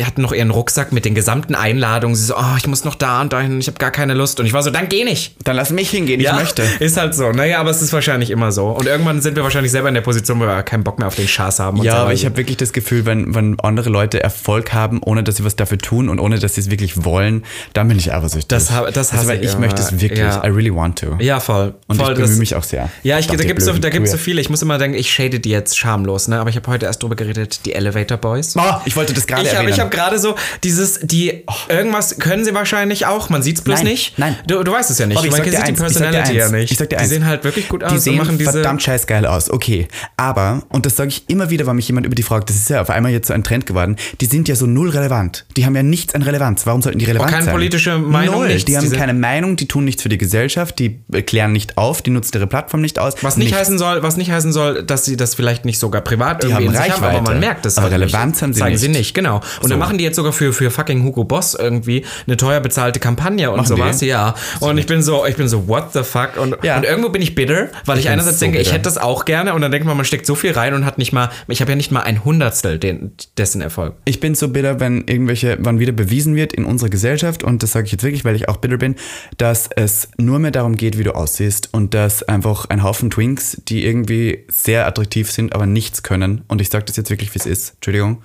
[0.06, 2.14] hatten noch ihren Rucksack mit den gesamten Einladungen.
[2.16, 4.40] Sie so, oh, ich muss noch da und dahin, ich habe gar keine Lust.
[4.40, 5.34] Und ich war so, dann geh nicht.
[5.44, 6.62] Dann lass mich hingehen, Ja, ich möchte.
[6.80, 7.32] Ist halt so.
[7.32, 8.68] Naja, aber es ist wahrscheinlich immer so.
[8.68, 11.14] Und irgendwann sind wir wahrscheinlich selber in der Position, wo wir keinen Bock mehr auf
[11.14, 11.82] den Schaß haben.
[11.82, 15.36] Ja, aber ich habe wirklich das Gefühl, wenn, wenn andere Leute Erfolg haben, ohne dass
[15.36, 18.48] sie was dafür tun und ohne dass sie es wirklich wollen, dann bin ich eifersüchtig.
[18.48, 19.60] Das hab- das also, weil ich immer.
[19.60, 20.18] möchte es wirklich.
[20.20, 20.42] Ja.
[20.44, 21.16] I really want to.
[21.20, 21.74] Ja, voll.
[21.86, 22.88] Und voll ich bemühe das- mich auch sehr.
[23.02, 24.40] Ja, ich, da die gibt's so, so viele.
[24.40, 26.38] Ich muss immer denken, ich shade die jetzt schamlos, ne?
[26.40, 28.54] Aber ich habe heute erst drüber geredet, die Elevator Boys.
[28.56, 29.94] Oh, ich wollte das gerade Ich habe erwähnen.
[29.94, 30.34] ich hab gerade so
[30.64, 34.18] dieses, die, irgendwas können sie wahrscheinlich auch, man sieht's bloß Nein, nicht.
[34.18, 34.36] nein.
[34.46, 35.22] Du, du weißt es ja nicht.
[35.24, 36.72] Ich man sag dir sieht die eins, dir Personality ja nicht.
[36.72, 37.08] ich sag dir die eins.
[37.10, 38.52] sehen halt wirklich gut aus die und sehen diese.
[38.52, 39.88] verdammt scheiß geil aus, okay.
[40.16, 42.70] Aber, und das sage ich immer wieder, weil mich jemand über die fragt, das ist
[42.70, 45.46] ja auf einmal jetzt so ein Trend geworden, die sind ja so null relevant.
[45.56, 46.66] Die haben ja nichts an Relevanz.
[46.66, 47.54] Warum sollten die relevant Oh, keine sein?
[47.54, 48.48] politische Meinung, Null.
[48.48, 48.64] nichts.
[48.64, 52.02] Die haben Diese- keine Meinung, die tun nichts für die Gesellschaft, die klären nicht auf,
[52.02, 53.14] die nutzen ihre Plattform nicht aus.
[53.22, 53.60] Was nicht Nichts.
[53.60, 56.68] heißen soll, was nicht heißen soll, dass sie das vielleicht nicht sogar privat Die irgendwie
[56.68, 57.30] haben in sich haben, aber Reichweite.
[57.30, 58.42] man merkt es Aber halt Relevanz nicht.
[58.42, 58.80] haben sie Zeigen nicht.
[58.80, 59.40] sie nicht, genau.
[59.62, 59.72] Und So.
[59.74, 63.50] dann machen die jetzt sogar für, für fucking Hugo Boss irgendwie eine teuer bezahlte Kampagne
[63.50, 64.06] und Machen sowas, die?
[64.06, 64.34] ja.
[64.60, 66.36] Und ich bin so, ich bin so, what the fuck?
[66.40, 66.76] Und, Ja.
[66.76, 68.74] und irgendwo bin ich bitter, weil ich, bin einerseits so denke, ich bitter.
[68.74, 70.98] hätte das auch gerne und dann denkt man, man steckt so viel rein und hat
[70.98, 73.94] nicht mal, ich habe ja nicht mal ein Hundertstel den, dessen Erfolg.
[74.04, 77.72] Ich bin so bitter, wenn irgendwelche, wann wieder bewiesen wird in unserer Gesellschaft, und das
[77.72, 78.94] sage ich jetzt wirklich, weil ich auch bitter bin,
[79.36, 83.60] dass es nur mehr darum geht, wie du aussiehst und dass einfach ein Haufen Twinks,
[83.68, 87.38] die irgendwie sehr attraktiv sind, aber nichts können, und ich sage das jetzt wirklich, wie
[87.38, 88.22] es ist, Entschuldigung,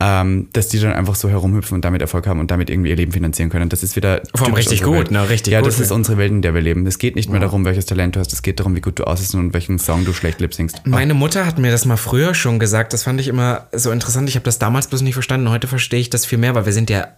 [0.00, 2.96] ähm, dass die dann einfach so herumhüpfen und damit Erfolg haben und damit irgendwie ihr
[2.96, 3.68] Leben finanzieren können.
[3.68, 5.10] Das ist wieder Vor allem typisch richtig gut, Welt.
[5.10, 5.28] ne?
[5.28, 5.68] Richtig ja, gut.
[5.68, 6.86] das ist unsere Welt, in der wir leben.
[6.86, 9.04] Es geht nicht mehr darum, welches Talent du hast, es geht darum, wie gut du
[9.04, 10.82] aussiehst und welchen Song du schlecht lip singst.
[10.84, 12.92] Meine Mutter hat mir das mal früher schon gesagt.
[12.92, 14.28] Das fand ich immer so interessant.
[14.28, 15.50] Ich habe das damals bloß nicht verstanden.
[15.50, 17.08] Heute verstehe ich das viel mehr, weil wir sind ja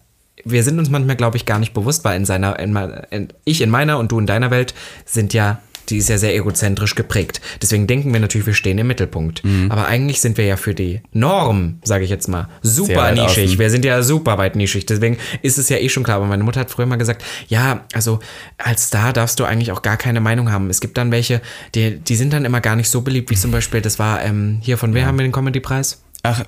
[0.42, 2.74] wir sind uns manchmal, glaube ich, gar nicht bewusst, weil in seiner, in,
[3.10, 4.72] in, ich in meiner und du in deiner Welt
[5.04, 5.60] sind ja
[5.91, 7.41] die ist ja sehr egozentrisch geprägt.
[7.61, 9.45] Deswegen denken wir natürlich, wir stehen im Mittelpunkt.
[9.45, 9.70] Mhm.
[9.70, 13.45] Aber eigentlich sind wir ja für die Norm, sage ich jetzt mal, super nischig.
[13.45, 13.59] außen.
[13.59, 14.86] Wir sind ja super weit nischig.
[14.86, 16.16] Deswegen ist es ja eh schon klar.
[16.16, 18.20] Aber meine Mutter hat früher mal gesagt, ja, also
[18.59, 20.70] als Star darfst du eigentlich auch gar keine Meinung haben.
[20.70, 21.41] Es gibt dann welche,
[21.74, 24.59] die, die sind dann immer gar nicht so beliebt, wie zum Beispiel, das war ähm,
[24.62, 26.03] hier von wer haben wir den Comedy-Preis?
[26.22, 26.42] Ach,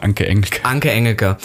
[0.00, 0.64] Anke Engelke.
[0.64, 1.36] Anke Engelke.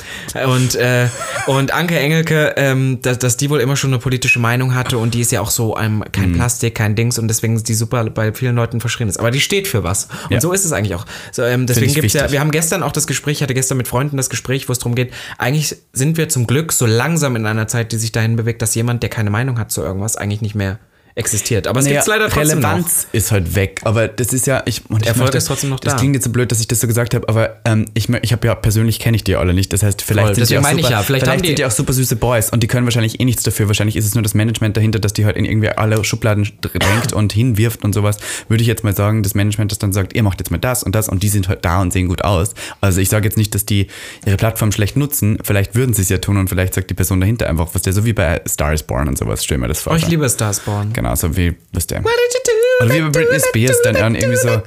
[0.47, 1.07] Und, äh,
[1.47, 5.13] und Anke Engelke, ähm, dass, dass die wohl immer schon eine politische Meinung hatte und
[5.13, 6.35] die ist ja auch so ähm, kein Mhm.
[6.35, 9.17] Plastik, kein Dings und deswegen ist die super bei vielen Leuten verschrien ist.
[9.19, 10.05] Aber die steht für was.
[10.25, 10.41] Und Ja.
[10.41, 11.05] so ist es eigentlich auch.
[11.33, 13.87] So, ähm, deswegen gibt's ja, wir haben gestern auch das Gespräch, ich hatte gestern mit
[13.89, 17.45] Freunden das Gespräch, wo es darum geht, eigentlich sind wir zum Glück so langsam in
[17.45, 20.41] einer Zeit, die sich dahin bewegt, dass jemand, der keine Meinung hat zu irgendwas, eigentlich
[20.41, 20.79] nicht mehr
[21.15, 21.65] existiert.
[21.67, 22.69] Aber es Naja, gibt's leider trotzdem noch.
[22.69, 25.79] Relevanz ist halt weg, aber das ist ja, ich, und Erfolg möchte- ist trotzdem noch
[25.79, 25.99] Das da.
[25.99, 28.45] klingt jetzt so blöd, dass ich das so gesagt habe, aber ähm, ich, ich habe
[28.47, 29.71] ja persönlich kenne ich die alle nicht.
[29.71, 31.59] Das heißt, vielleicht Voll, sind die auch meine ich super, ja, vielleicht haben die- sind
[31.59, 33.67] die auch super süße Boys und die können wahrscheinlich eh nichts dafür.
[33.67, 37.13] Wahrscheinlich ist es nur das Management dahinter, dass die halt in irgendwie alle Schubladen drängt
[37.13, 38.17] und hinwirft und sowas.
[38.49, 40.83] Würde ich jetzt mal sagen, das Management, das dann sagt, ihr macht jetzt mal das
[40.83, 42.53] und das und die sind halt da und sehen gut aus.
[42.81, 43.87] Also ich sage jetzt nicht, dass die
[44.25, 45.37] ihre Plattform schlecht nutzen.
[45.43, 47.93] Vielleicht würden sie es ja tun und vielleicht sagt die Person dahinter einfach, was der
[47.93, 49.43] so wie bei Star is Born und sowas.
[49.45, 49.93] Stell mir das vor.
[49.93, 50.91] Oh, ich liebe Starspawn.
[50.93, 52.03] Genau, so wie, was der.
[52.03, 52.85] What did you do?
[52.85, 54.61] Oder wie bei Britney Spears dann irgendwie so-.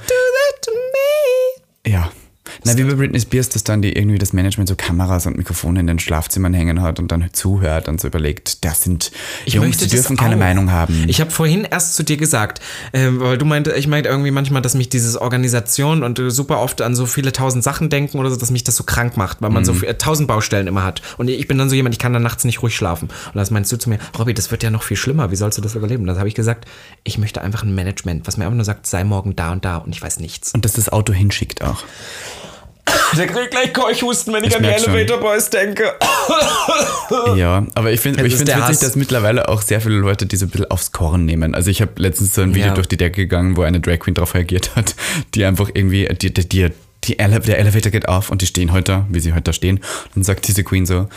[1.85, 2.11] Ja.
[2.63, 5.79] Na, wie bei Britney Spears, dass dann die irgendwie das Management so Kameras und Mikrofone
[5.79, 9.11] in den Schlafzimmern hängen hat und dann zuhört und so überlegt, das sind
[9.45, 10.39] Jungs, die das dürfen keine auch.
[10.39, 11.05] Meinung haben.
[11.07, 12.61] Ich habe vorhin erst zu dir gesagt,
[12.93, 16.59] ähm, weil du meinte, ich meinte irgendwie manchmal, dass mich dieses Organisation und äh, super
[16.59, 19.41] oft an so viele tausend Sachen denken oder so, dass mich das so krank macht,
[19.41, 19.65] weil man Mhm.
[19.65, 21.01] so viel, äh, tausend Baustellen immer hat.
[21.17, 23.09] Und ich bin dann so jemand, ich kann dann nachts nicht ruhig schlafen.
[23.09, 25.57] Und das meinst du zu mir, Robby, das wird ja noch viel schlimmer, wie sollst
[25.57, 26.03] du das überleben?
[26.03, 26.65] Und das habe ich gesagt,
[27.03, 29.77] ich möchte einfach ein Management, was mir einfach nur sagt, sei morgen da und da
[29.77, 30.53] und ich weiß nichts.
[30.53, 31.83] und dass das Auto hinschickt auch.
[33.17, 34.93] Der kriegt gleich Keuchhusten, wenn Ich an die merk schon.
[34.93, 35.93] Elevator Boys denke.
[37.35, 38.79] Ja, aber ich finde ich finde der witzig, Hass.
[38.81, 41.55] dass mittlerweile auch sehr viele Leute die so ein bisschen aufs Korn nehmen.
[41.55, 42.73] Also ich habe letztens so ein Video Ja.
[42.75, 44.95] durch die Decke gegangen, wo eine Drag Queen darauf reagiert hat,
[45.33, 46.69] die einfach irgendwie, die, die, die,
[47.05, 49.77] die Ele der Elevator geht auf und die stehen heute wie sie heute stehen.
[49.77, 51.07] Und dann sagt diese Queen so,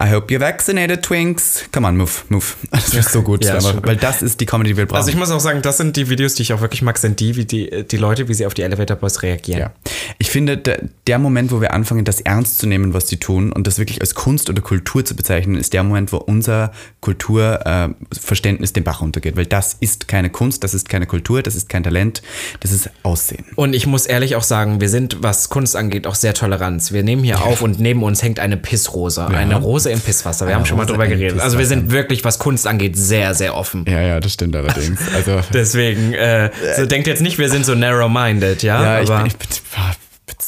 [0.00, 1.64] I hope you're vaccinated, Twinks.
[1.70, 2.54] Come on, move, move.
[2.70, 3.84] Das ist so gut, Ja, schon.
[3.84, 4.96] weil das ist die Comedy, die wir brauchen.
[4.98, 7.20] Also ich muss auch sagen, das sind die Videos, die ich auch wirklich mag, sind
[7.20, 9.60] die, wie die, die Leute, wie sie auf die Elevator Boys reagieren.
[9.60, 9.70] Ja.
[10.18, 13.52] Ich finde, der, der Moment, wo wir anfangen, das ernst zu nehmen, was sie tun
[13.52, 18.70] und das wirklich als Kunst oder Kultur zu bezeichnen, ist der Moment, wo unser Kulturverständnis
[18.70, 19.36] äh, den Bach runtergeht.
[19.36, 22.22] Weil das ist keine Kunst, das ist keine Kultur, das ist kein Talent,
[22.60, 23.44] das ist Aussehen.
[23.56, 26.92] Und ich muss ehrlich auch sagen, wir sind, was Kunst angeht, auch sehr tolerant.
[26.92, 29.26] Wir nehmen hier auf und neben uns hängt eine Pissrose.
[29.26, 30.46] Eine Rose im Pisswasser.
[30.46, 31.40] Wir haben schon mal drüber geredet.
[31.40, 33.84] Also wir sind wirklich, was Kunst angeht, sehr, sehr offen.
[33.88, 35.00] Ja, ja, das stimmt allerdings.
[35.14, 38.82] Also, Deswegen, äh, so denkt jetzt nicht, wir sind so narrow-minded, ja?
[38.82, 39.92] ja, ich aber bin, ich bin, ah,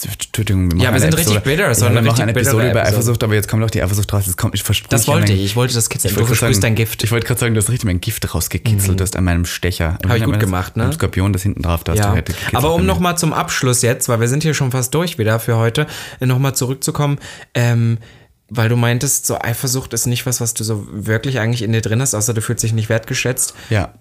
[0.07, 2.85] Entschuldigung, wir Ja, wir sind richtig bitter, ja, wir machen eine Episode über.
[2.85, 4.25] Eifersucht, aber jetzt kommt auch die Eifersucht raus.
[4.27, 5.45] Das kommt, ich das wollte ich.
[5.45, 6.13] Ich wollte das kitzeln.
[6.13, 7.05] Ich Du versprühst dein Gift.
[7.05, 9.99] Ich wollte gerade sagen, du hast richtig mein Gift rausgekitzelt hast an meinem Stecher.
[10.05, 10.85] Habe ich gut gemacht, ne?
[10.85, 12.15] Ein Skorpion, das hinten drauf, da du Ja,
[12.53, 15.57] aber um nochmal zum Abschluss jetzt, weil wir sind hier schon fast durch wieder für
[15.57, 15.87] heute,
[16.21, 17.19] nochmal zurückzukommen,
[17.55, 17.99] ähm,
[18.57, 21.81] weil du meintest, so Eifersucht ist nicht was, was du so wirklich eigentlich in dir
[21.81, 23.55] drin hast, außer du fühlst dich nicht wertgeschätzt.
[23.71, 23.95] Ja,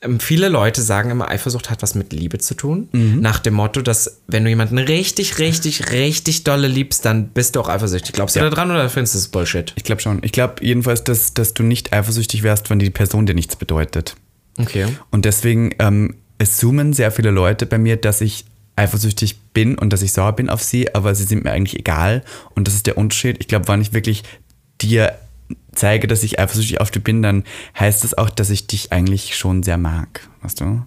[0.00, 2.88] Ähm, viele Leute sagen immer, Eifersucht hat was mit Liebe zu tun.
[2.92, 3.18] Mhm.
[3.20, 7.60] Nach dem Motto, dass wenn du jemanden richtig, richtig, richtig dolle liebst, dann bist du
[7.60, 8.12] auch eifersüchtig.
[8.12, 8.48] Glaubst du Ja.
[8.48, 9.72] da dran oder findest du das Bullshit?
[9.74, 10.20] ich glaube schon.
[10.22, 14.14] Ich glaube jedenfalls, dass, dass du nicht eifersüchtig wärst, wenn die Person dir nichts bedeutet.
[14.56, 14.86] Okay.
[15.10, 18.44] Und deswegen ähm, assumen sehr viele Leute bei mir, dass ich
[18.78, 22.22] eifersüchtig bin und dass ich sauer bin auf sie, aber sie sind mir eigentlich egal.
[22.54, 23.36] Und das ist der Unterschied.
[23.40, 24.22] Ich glaube, wenn ich wirklich
[24.80, 25.14] dir
[25.74, 27.44] zeige, dass ich eifersüchtig auf dich bin, dann
[27.78, 30.28] heißt das auch, dass ich dich eigentlich schon sehr mag.
[30.42, 30.82] Weißt du?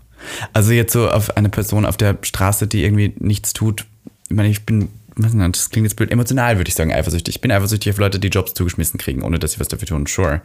[0.53, 3.85] Also jetzt so auf eine Person auf der Straße, die irgendwie nichts tut.
[4.29, 7.35] Ich meine, ich bin, was denn, das klingt jetzt blöd, emotional würde ich sagen, eifersüchtig.
[7.35, 10.05] Ich bin eifersüchtig auf Leute, die Jobs zugeschmissen kriegen, ohne dass sie was dafür tun,
[10.05, 10.41] sure.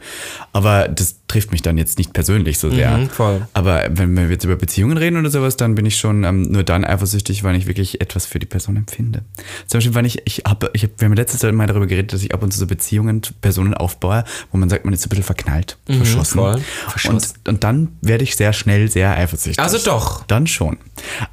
[0.51, 2.97] Aber das trifft mich dann jetzt nicht persönlich so sehr.
[2.97, 3.47] Mhm, voll.
[3.53, 6.63] Aber wenn wir jetzt über Beziehungen reden oder sowas, dann bin ich schon ähm, nur
[6.63, 9.23] dann eifersüchtig, wenn ich wirklich etwas für die Person empfinde.
[9.67, 12.23] Zum Beispiel, wenn ich, ich habe, ich hab, wir haben letztes Mal darüber geredet, dass
[12.23, 15.09] ich ab und zu so Beziehungen, Personen aufbaue, wo man sagt, man ist so ein
[15.09, 16.37] bisschen verknallt, verschossen.
[16.37, 16.61] Mhm, voll.
[16.89, 17.33] Verschossen.
[17.39, 19.59] Und, und dann werde ich sehr schnell sehr eifersüchtig.
[19.59, 20.25] Also doch.
[20.27, 20.77] Dann schon.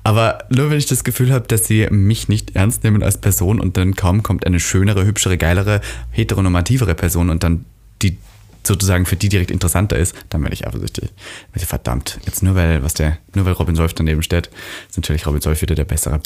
[0.02, 3.60] Aber nur wenn ich das Gefühl habe, dass sie mich nicht ernst nehmen als Person
[3.60, 5.80] und dann kaum kommt eine schönere, hübschere, geilere,
[6.10, 7.64] heteronormativere Person und dann
[8.02, 8.18] die
[8.66, 11.10] sozusagen für die direkt interessanter ist, dann werde ich eifersüchtig.
[11.52, 14.50] Also verdammt, jetzt nur weil, was der, nur weil Robin Solf daneben steht,
[14.88, 16.20] ist natürlich Robin Solf wieder der bessere.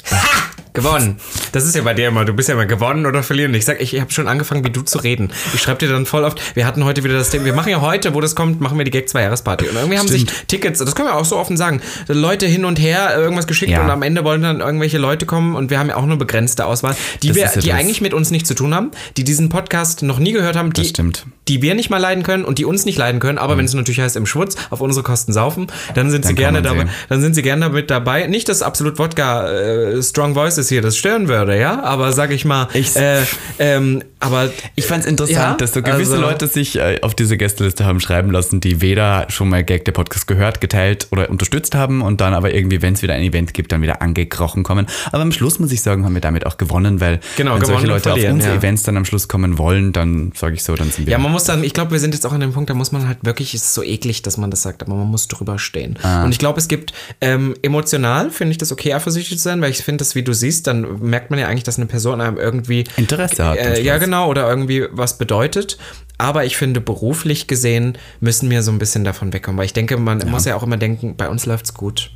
[0.73, 1.19] Gewonnen.
[1.51, 2.25] Das ist ja bei dir immer.
[2.25, 3.53] Du bist ja immer gewonnen oder verlieren.
[3.53, 5.31] Ich sag, ich, ich habe schon angefangen, wie du zu reden.
[5.53, 6.55] Ich schreibe dir dann voll oft.
[6.55, 7.45] Wir hatten heute wieder das Thema.
[7.45, 9.67] Wir machen ja heute, wo das kommt, machen wir die Gag 2 Jahresparty.
[9.69, 12.79] Und irgendwie haben sich Tickets, das können wir auch so offen sagen, Leute hin und
[12.79, 13.83] her irgendwas geschickt Ja.
[13.83, 16.65] und am Ende wollen dann irgendwelche Leute kommen und wir haben ja auch nur begrenzte
[16.65, 17.77] Auswahl, die, Das wir, ist ja die das.
[17.79, 20.85] eigentlich mit uns nichts zu tun haben, die diesen Podcast noch nie gehört haben, die,
[20.85, 21.25] stimmt.
[21.47, 23.37] die wir nicht mal leiden können und die uns nicht leiden können.
[23.37, 26.43] Aber wenn es natürlich heißt, im Schwutz auf unsere Kosten saufen, dann sind sie Dann
[26.43, 26.79] kann gerne dabei.
[26.79, 26.89] sehen.
[27.09, 28.27] Dann sind sie gerne damit dabei.
[28.27, 31.81] Nicht, dass absolut Wodka äh, Strong Voices hier das stören würde, ja.
[31.83, 33.21] Aber sag ich mal, Ich- äh,
[33.59, 37.15] ähm, aber Ich fand es interessant, Ja, dass so gewisse also- Leute sich äh, auf
[37.15, 41.29] diese Gästeliste haben schreiben lassen, die weder schon mal Gag der Podcast gehört, geteilt oder
[41.29, 44.63] unterstützt haben und dann aber irgendwie, wenn es wieder ein Event gibt, dann wieder angekrochen
[44.63, 44.87] kommen.
[45.11, 47.87] Aber am Schluss muss ich sagen, haben wir damit auch gewonnen, weil Genau, wenn solche
[47.87, 48.59] Leute auf unsere ja.
[48.59, 51.11] Events dann am Schluss kommen wollen, dann sage ich so, dann sind wir.
[51.11, 52.91] Ja, man muss dann, ich glaube, wir sind jetzt auch an dem Punkt, da muss
[52.91, 55.57] man halt wirklich, es ist so eklig, dass man das sagt, aber man muss drüber
[55.59, 55.97] stehen.
[56.03, 56.23] Ah.
[56.25, 59.71] Und ich glaube, es gibt ähm, emotional, finde ich das okay, eifersüchtig zu sein, weil
[59.71, 62.37] ich finde, dass, wie du siehst, dann merkt man ja eigentlich, dass eine Person einem
[62.37, 65.77] irgendwie Interesse hat Äh, ja, genau, oder irgendwie was bedeutet.
[66.17, 69.97] Aber ich finde, beruflich gesehen müssen wir so ein bisschen davon wegkommen, weil ich denke,
[69.97, 72.11] man muss ja auch immer denken, bei uns läuft's gut.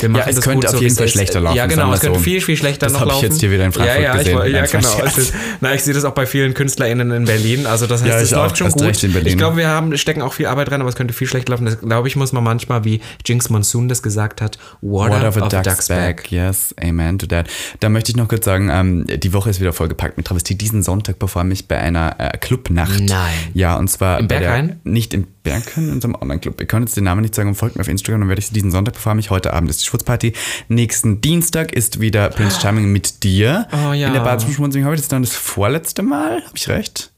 [0.00, 1.92] Wir machen es das könnte gut, auf so, jeden es Fall schlechter laufen, Ja, genau,
[1.92, 2.24] es könnte so.
[2.24, 3.24] viel, viel schlechter Das noch hab ich laufen.
[3.26, 4.40] jetzt hier wieder in Frankfurt ja, ja, gesehen.
[4.46, 5.02] Ich, ja, genau.
[5.04, 7.66] Es ist, na, ich sehe das auch bei vielen KünstlerInnen in Berlin.
[7.66, 9.02] Also das heißt, Ja, es ich läuft schon gut.
[9.02, 9.26] in.
[9.26, 11.64] Ich glaube, wir haben, stecken auch viel Arbeit rein, aber es könnte viel schlechter laufen.
[11.64, 15.36] Das, glaube ich, muss man manchmal, wie Jinx Monsoon das gesagt hat, water, Water of
[15.36, 16.16] a of duck's, duck's back.
[16.22, 16.32] back.
[16.32, 17.46] Yes, amen to that.
[17.80, 20.54] Da möchte ich noch kurz sagen, ähm, die Woche ist wieder vollgepackt mit Travestie.
[20.54, 23.00] Diesen Sonntag performe ich bei einer äh, Clubnacht.
[23.00, 23.34] Nein.
[23.54, 24.80] Ja, und zwar Im Berghain?
[24.84, 26.60] Nicht im Berghain, in unserem Online-Club.
[26.60, 28.48] Ich kann jetzt den Namen nicht sagen und folgt mir auf Instagram, dann werde ich
[28.48, 29.20] sie diesen Sonntag performen.
[29.20, 30.32] Ich heute Abend ist die Schwurzparty.
[30.68, 33.66] Nächsten Dienstag ist wieder Prince Charming mit dir.
[33.72, 34.08] Oh ja.
[34.08, 36.44] In der Bar zum Schmunzeln habe ich das dann das vorletzte Mal.
[36.44, 37.12] Habe ich recht?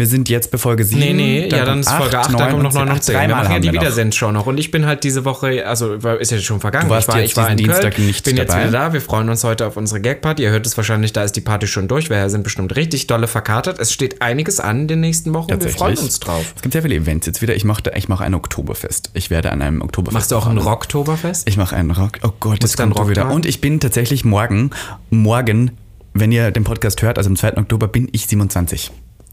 [0.00, 0.98] Wir sind jetzt bei Folge 7.
[0.98, 3.12] Nee, nee, ja, dann ist Folge 8, dann kommt noch 9 und 10.
[3.12, 3.80] Wir Dreimal machen ja die wir.
[3.82, 4.46] Wiedersendshow noch.
[4.46, 6.88] Und ich bin halt diese Woche, also ist ja schon vergangen.
[6.88, 8.68] Du warst ich war, jetzt ich war in diesen Köln, Dienstag nicht bin jetzt dabei.
[8.68, 8.92] wieder da.
[8.94, 10.42] Wir freuen uns heute auf unsere Gag-Party.
[10.42, 12.08] Ihr hört es wahrscheinlich, da ist die Party schon durch.
[12.08, 13.78] Wir sind bestimmt richtig dolle verkatert.
[13.78, 15.50] Es steht einiges an in den nächsten Wochen.
[15.50, 16.54] Wir freuen uns drauf.
[16.56, 17.54] Es gibt sehr viele Events jetzt wieder.
[17.54, 19.10] Ich mache ich mache ein Oktoberfest.
[19.12, 20.14] Ich werde an einem Oktoberfest.
[20.14, 20.56] Machst du auch ein.
[20.56, 21.46] Rocktoberfest?
[21.46, 22.20] Ich mache einen Rock.
[22.22, 23.30] Oh Gott, das kommt doch wieder.
[23.30, 24.70] Und ich bin tatsächlich morgen,
[25.10, 25.72] morgen,
[26.14, 27.58] wenn ihr den Podcast hört, also am 2.
[27.58, 28.90] Oktober, bin ich 27.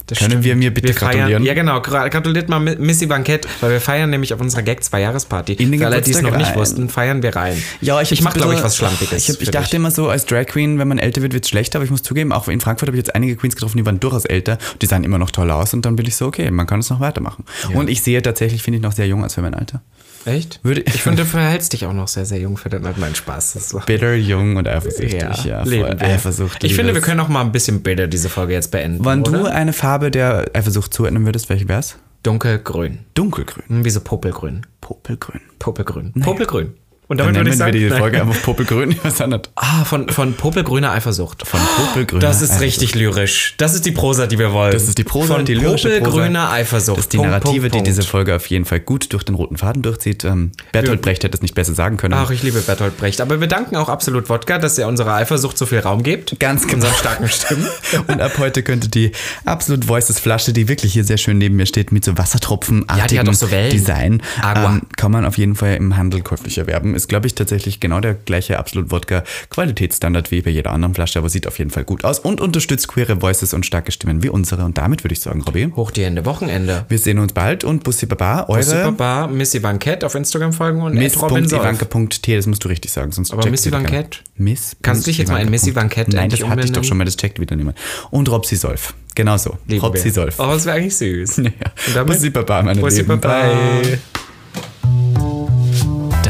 [0.08, 0.44] Das Können stimmt.
[0.46, 1.44] wir mir bitte wir feiern, gratulieren?
[1.44, 1.78] Ja, genau.
[1.80, 5.54] Gra- Gratuliert mal Mi- Missy Bankett, weil wir feiern nämlich auf unserer Gag zwei Jahresparty.
[5.54, 6.56] In den Für alle, die es noch nicht rein.
[6.56, 7.62] wussten, feiern wir rein.
[7.82, 9.28] Ja, ich, ich mache, glaube ich, was Schlampiges.
[9.28, 9.74] Ich, hab, ich dachte dich.
[9.76, 12.04] immer so, als Drag Queen, wenn man älter wird, wird es schlechter, aber ich muss
[12.04, 14.86] zugeben, auch in Frankfurt habe ich jetzt einige Queens getroffen, die waren durchaus älter, die
[14.86, 17.02] sahen immer noch toll aus und dann bin ich so, okay, man kann es noch
[17.02, 17.44] weitermachen.
[17.74, 19.82] Und ich sehe tatsächlich, finde ich, noch sehr jung als für mein Alter.
[20.28, 20.60] Echt?
[20.64, 23.54] Würde- ich finde, du verhältst dich auch noch sehr, sehr jung für den mein Spaß.
[23.54, 25.46] Das war Bitter, jung und eifersüchtig.
[25.46, 25.72] Ja, voll.
[25.72, 26.02] wir.
[26.02, 26.64] Eifersucht.
[26.64, 29.04] Ich finde, wir können auch mal ein bisschen bitter diese Folge jetzt beenden.
[29.06, 31.96] Wenn du eine Farbe der Eifersucht zuordnen würdest, welche wär's?
[32.24, 33.00] Dunkelgrün.
[33.14, 33.64] Dunkelgrün.
[33.68, 34.66] Hm, Wie so Popelgrün.
[34.82, 35.42] Popelgrün.
[35.60, 36.12] Popelgrün.
[36.22, 36.74] Popelgrün.
[37.08, 37.72] Und Dann damit würde nennen ich wir sagen.
[37.78, 38.00] die Nein.
[38.00, 38.96] Folge einfach Popelgrün.
[39.56, 41.48] Ah, von, von Popelgrüner Eifersucht.
[41.48, 42.20] Von Popelgrün.
[42.20, 43.56] Das ist richtig lyrisch.
[43.58, 44.72] Das ist die Prosa, die wir wollen.
[44.72, 46.00] Das ist die Prosa, von die lyrische Prosa.
[46.04, 46.98] Popelgrüner Eifersucht.
[46.98, 47.88] Das ist die Punkt, Narrative, Punkt, die Punkt.
[47.88, 50.24] diese Folge auf jeden Fall gut durch den roten Faden durchzieht.
[50.26, 52.14] Ähm, Bertolt Brecht hätte es nicht besser sagen können.
[52.14, 53.22] Ach, ich liebe Bertolt Brecht.
[53.22, 56.40] Aber wir danken auch absolut Wodka, dass er unserer Eifersucht so viel Raum gibt.
[56.40, 56.76] Ganz genau.
[56.78, 57.68] Unseren starken Stimmen.
[58.08, 59.12] Und ab heute könnte die
[59.46, 63.08] Absolut Voices Flasche, die wirklich hier sehr schön neben mir steht, mit so Wassertropfenartigem Ja,
[63.08, 63.72] die hat auch so Wellen.
[63.72, 66.96] Design, ähm, kann man auf jeden Fall im Handel käuflich erwerben.
[66.98, 71.20] Ist, glaube ich, tatsächlich genau der gleiche Absolut Wodka Qualitätsstandard wie bei jeder anderen Flasche,
[71.20, 74.30] aber sieht auf jeden Fall gut aus und unterstützt queere Voices und starke Stimmen wie
[74.30, 74.66] unsere.
[74.66, 76.86] Und damit würde ich sagen, Robby, Hoch die Hände, Wochenende.
[76.90, 80.96] wir sehen uns bald und Bussi Baba, eure Super Missy Bankett auf Instagram folgen und
[80.96, 83.70] miss.ivanka.t, das musst du richtig sagen, sonst Aber Missy.
[83.70, 84.24] Bankett?
[84.36, 84.76] Miss.
[84.82, 87.06] Kannst du dich jetzt mal in Missy Bankett Nein, das hatte ich doch schon mal,
[87.06, 87.78] das checkt wieder niemand.
[88.12, 88.94] Und Robsi Solf.
[89.16, 89.58] Genau so.
[89.82, 90.10] Robsi.
[90.12, 90.40] Solf.
[90.40, 91.38] Oh, das wäre eigentlich süß.
[91.38, 91.52] Ja.
[91.88, 93.20] Und damit- Bussi Baba, meine Bussi Lieben.
[93.20, 93.42] Baba.
[93.82, 94.00] Bye.